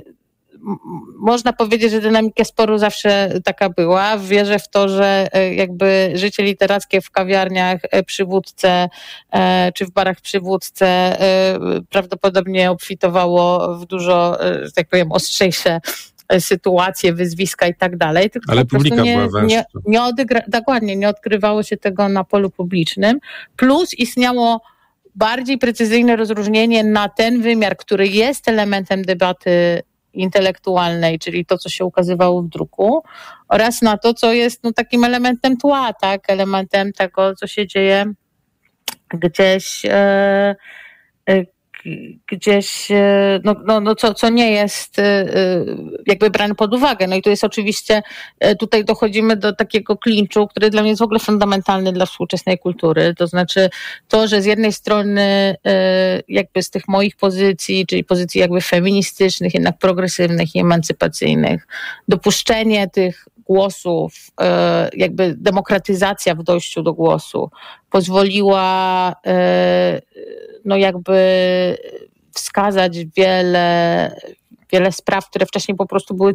[1.18, 4.18] można powiedzieć, że dynamika sporu zawsze taka była.
[4.18, 8.88] Wierzę w to, że jakby życie literackie w kawiarniach przy wódce
[9.74, 11.16] czy w barach przy wódce
[11.88, 14.38] prawdopodobnie obfitowało w dużo,
[14.74, 15.80] tak powiem, ostrzejsze
[16.38, 18.30] sytuacje, wyzwiska i tak dalej.
[18.30, 22.50] Tylko Ale publika nie, była nie, nie odegra, Dokładnie, nie odkrywało się tego na polu
[22.50, 23.18] publicznym.
[23.56, 24.62] Plus istniało
[25.14, 31.84] bardziej precyzyjne rozróżnienie na ten wymiar, który jest elementem debaty intelektualnej, czyli to, co się
[31.84, 33.02] ukazywało w druku,
[33.48, 38.04] oraz na to, co jest no, takim elementem tła, tak, elementem tego, co się dzieje
[39.14, 40.56] gdzieś e,
[41.30, 41.44] e,
[42.32, 45.64] gdzieś, e, no, no, no co, co nie jest e, e,
[46.06, 47.06] jakby brane pod uwagę.
[47.06, 48.02] No i tu jest oczywiście,
[48.58, 53.14] tutaj dochodzimy do takiego klinczu, który dla mnie jest w ogóle fundamentalny dla współczesnej kultury.
[53.14, 53.70] To znaczy
[54.08, 55.56] to, że z jednej strony
[56.28, 61.66] jakby z tych moich pozycji, czyli pozycji jakby feministycznych, jednak progresywnych i emancypacyjnych,
[62.08, 64.14] dopuszczenie tych głosów,
[64.96, 67.50] jakby demokratyzacja w dojściu do głosu
[67.90, 69.14] pozwoliła
[70.64, 71.16] no jakby
[72.34, 74.10] wskazać wiele,
[74.72, 76.34] wiele spraw, które wcześniej po prostu były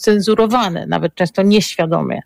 [0.00, 2.20] cenzurowane, nawet często nieświadomie,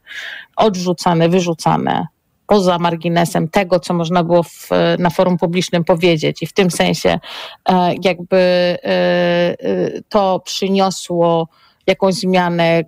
[0.56, 2.06] odrzucane, wyrzucane
[2.46, 4.68] poza marginesem tego, co można było w,
[4.98, 6.42] na forum publicznym powiedzieć.
[6.42, 7.18] I w tym sensie
[7.68, 11.48] e, jakby e, e, to przyniosło
[11.86, 12.82] jakąś zmianę,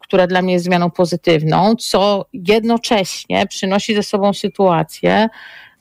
[0.00, 5.28] która dla mnie jest zmianą pozytywną, co jednocześnie przynosi ze sobą sytuację,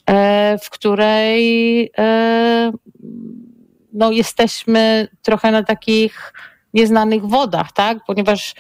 [0.10, 2.72] E, w której e,
[3.94, 6.34] no, jesteśmy trochę na takich
[6.74, 7.98] nieznanych wodach, tak?
[8.08, 8.56] ponieważ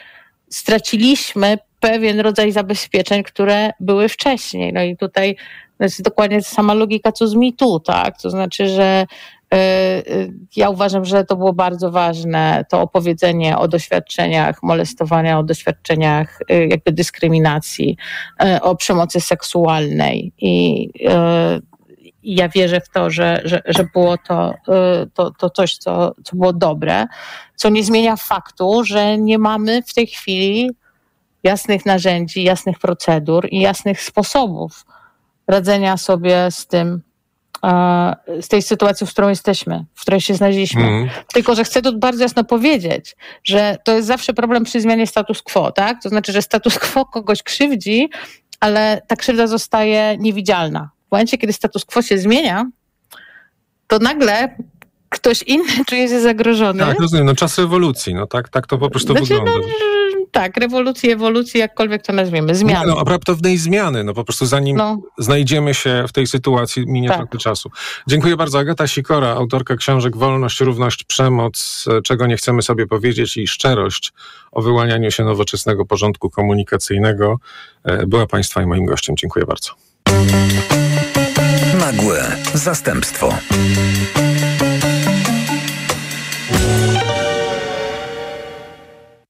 [0.50, 4.74] straciliśmy pewien rodzaj zabezpieczeń, które były wcześniej.
[4.74, 5.36] No i tutaj
[5.78, 8.22] to jest dokładnie sama logika co z mitu, tak?
[8.22, 9.06] To znaczy, że
[10.56, 16.68] ja uważam, że to było bardzo ważne, to opowiedzenie o doświadczeniach molestowania, o doświadczeniach y,
[16.68, 17.98] jakby dyskryminacji,
[18.62, 20.34] o przemocy seksualnej.
[20.38, 20.90] I
[22.24, 24.54] ja wierzę w to, że, że, że było to,
[25.14, 27.08] to, to coś, co, co było dobre,
[27.56, 30.72] co nie zmienia faktu, że nie mamy w tej chwili
[31.44, 34.86] jasnych narzędzi, jasnych procedur i jasnych sposobów
[35.48, 37.02] radzenia sobie z tym,
[38.42, 40.82] z tej sytuacji, w którą jesteśmy, w której się znaleźliśmy.
[40.82, 41.10] Mm.
[41.34, 45.42] Tylko, że chcę tu bardzo jasno powiedzieć, że to jest zawsze problem przy zmianie status
[45.42, 46.04] quo, tak?
[46.04, 48.10] To znaczy, że status quo kogoś krzywdzi,
[48.60, 50.90] ale ta krzywda zostaje niewidzialna.
[51.08, 52.66] W momencie, kiedy status quo się zmienia,
[53.88, 54.56] to nagle
[55.10, 56.80] ktoś inny czuje się zagrożony.
[56.80, 59.52] Tak, rozumiem, no czas ewolucji, no tak, tak to po prostu znaczy, wygląda.
[59.52, 59.99] No,
[60.32, 62.88] tak, rewolucji, ewolucji, jakkolwiek to nazwiemy, zmiany.
[62.88, 65.02] No, a raptownej zmiany, no po prostu zanim no.
[65.18, 67.18] znajdziemy się w tej sytuacji, minie tak.
[67.18, 67.72] trochę czasu.
[68.08, 68.60] Dziękuję bardzo.
[68.60, 74.14] Agata Sikora, autorka książek Wolność, Równość, Przemoc, Czego nie chcemy sobie powiedzieć i Szczerość
[74.52, 77.40] o wyłanianiu się nowoczesnego porządku komunikacyjnego,
[77.84, 79.16] e, była Państwa i moim gościem.
[79.18, 79.72] Dziękuję bardzo.
[81.80, 83.34] Nagłe zastępstwo.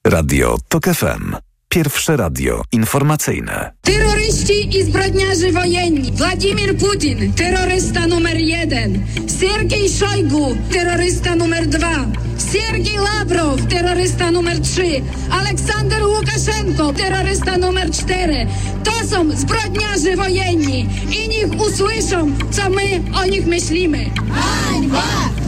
[0.10, 1.36] Radio TOK FM.
[1.70, 3.72] Pierwsze radio informacyjne.
[3.82, 6.12] Terroryści i zbrodniarze wojenni.
[6.12, 9.06] Władimir Putin, terrorysta numer jeden.
[9.40, 12.06] Sergiej Szojgu, terrorysta numer dwa.
[12.38, 15.02] Sergiej Lawrow, terrorysta numer trzy.
[15.32, 18.48] Aleksander Łukaszenko, terrorysta numer cztery.
[18.84, 24.10] To są zbrodniarze wojenni i niech usłyszą, co my o nich myślimy.
[24.34, 25.04] Hańba!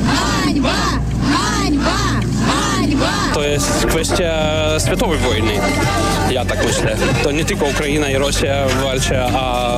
[0.06, 0.76] Hańba!
[1.32, 2.31] Hańba!
[3.34, 4.34] To jest kwestia
[4.86, 5.54] światowej wojny.
[6.32, 6.96] Ja tak myślę.
[7.24, 9.78] To nie tylko Ukraina i Rosja walczą, a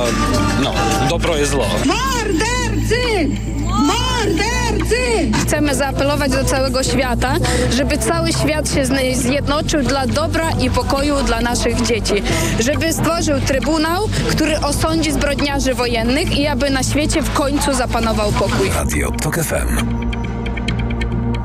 [0.62, 0.74] no,
[1.10, 1.66] dobro i zło.
[1.84, 3.28] Mordercy!
[3.64, 5.30] Mordercy!
[5.42, 7.34] Chcemy zaapelować do całego świata,
[7.70, 12.14] żeby cały świat się zjednoczył dla dobra i pokoju dla naszych dzieci.
[12.60, 18.70] Żeby stworzył trybunał, który osądzi zbrodniarzy wojennych i aby na świecie w końcu zapanował pokój.
[18.70, 20.23] Radio TOK FM.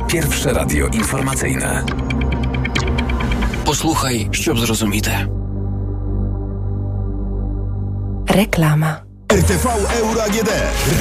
[0.08, 1.84] Pierwsze radio informacyjne.
[3.64, 5.10] Послухай, щоб зрозуміти.
[8.26, 9.07] Reklama.
[9.33, 9.69] RTV
[9.99, 10.49] Euro AGD.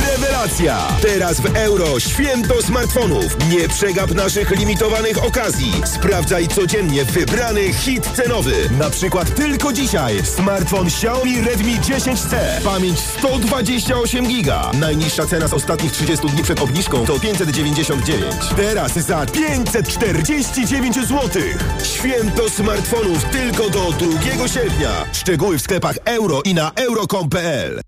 [0.06, 0.78] Rewelacja!
[1.02, 3.36] Teraz w euro święto smartfonów.
[3.50, 5.72] Nie przegap naszych limitowanych okazji.
[5.84, 8.52] Sprawdzaj codziennie wybrany hit cenowy.
[8.78, 12.36] Na przykład tylko dzisiaj smartfon Xiaomi Redmi 10C.
[12.64, 14.70] Pamięć 128 giga.
[14.80, 18.24] Najniższa cena z ostatnich 30 dni przed obniżką to 599.
[18.56, 21.42] Teraz za 549 zł.
[21.82, 24.90] Święto smartfonów tylko do 2 sierpnia.
[25.12, 27.80] Szczegóły w sklepach euro i na euro.com.pl.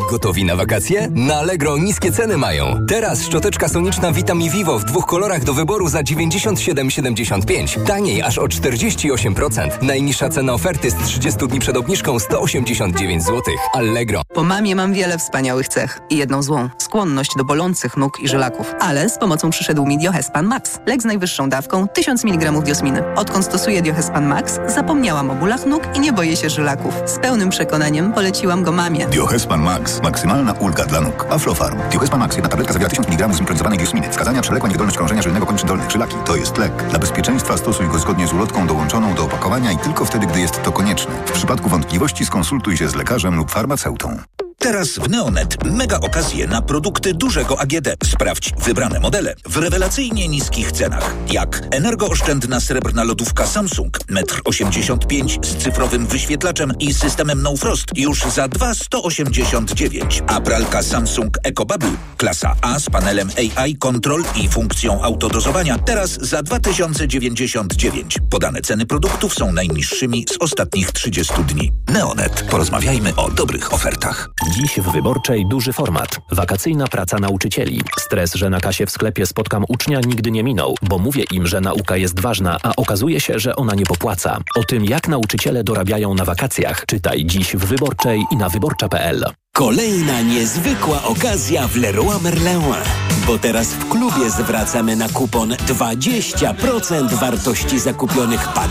[0.00, 1.08] Gotowi na wakacje?
[1.14, 2.86] Na Allegro niskie ceny mają.
[2.88, 7.84] Teraz szczoteczka soniczna Vitami Vivo w dwóch kolorach do wyboru za 97,75.
[7.86, 9.82] Taniej aż o 48%.
[9.82, 13.42] Najniższa cena oferty z 30 dni przed obniżką 189 zł.
[13.72, 14.22] Allegro.
[14.34, 16.68] Po mamie mam wiele wspaniałych cech i jedną złą.
[16.78, 18.74] Skłonność do bolących nóg i żylaków.
[18.80, 20.78] Ale z pomocą przyszedł mi Diohespan Max.
[20.86, 23.02] Lek z najwyższą dawką 1000 mg diosminy.
[23.16, 26.94] Odkąd stosuję Diohespan Max, zapomniałam o bólach nóg i nie boję się żylaków.
[27.06, 29.06] Z pełnym przekonaniem poleciłam go mamie.
[29.06, 29.83] Diohespan Max.
[30.02, 31.26] Maksymalna ulga dla nóg.
[31.30, 31.78] Aflofarm.
[31.90, 32.36] Diohespan Max.
[32.36, 34.10] Jedna tabletka zawiera 1000 mg zimpronizowanej diosminy.
[34.10, 35.90] Wskazania przewlekła niewydolność krążenia żylnego kończyn dolnych.
[35.90, 36.16] Żylaki.
[36.26, 36.86] To jest lek.
[36.90, 40.62] Dla bezpieczeństwa stosuj go zgodnie z ulotką dołączoną do opakowania i tylko wtedy, gdy jest
[40.62, 41.14] to konieczne.
[41.26, 44.18] W przypadku wątpliwości skonsultuj się z lekarzem lub farmaceutą.
[44.58, 47.88] Teraz w Neonet mega okazje na produkty dużego AGD.
[48.04, 51.14] Sprawdź wybrane modele w rewelacyjnie niskich cenach.
[51.30, 58.20] Jak energooszczędna srebrna lodówka Samsung 1,85 m z cyfrowym wyświetlaczem i systemem No Frost już
[58.20, 60.22] za 2,189.
[60.26, 66.42] A pralka Samsung EcoBubble klasa A z panelem AI Control i funkcją autodozowania teraz za
[66.42, 68.18] 2099.
[68.30, 71.72] Podane ceny produktów są najniższymi z ostatnich 30 dni.
[71.88, 72.46] Neonet.
[72.50, 74.30] Porozmawiajmy o dobrych ofertach.
[74.50, 76.20] Dziś w Wyborczej duży format.
[76.32, 77.80] Wakacyjna praca nauczycieli.
[78.00, 81.60] Stres, że na kasie w sklepie spotkam ucznia nigdy nie minął, bo mówię im, że
[81.60, 84.38] nauka jest ważna, a okazuje się, że ona nie popłaca.
[84.56, 89.24] O tym, jak nauczyciele dorabiają na wakacjach, czytaj dziś w Wyborczej i na wyborcza.pl.
[89.52, 92.62] Kolejna niezwykła okazja w Leroy Merlin,
[93.26, 98.64] bo teraz w klubie zwracamy na kupon 20% wartości zakupionych paneli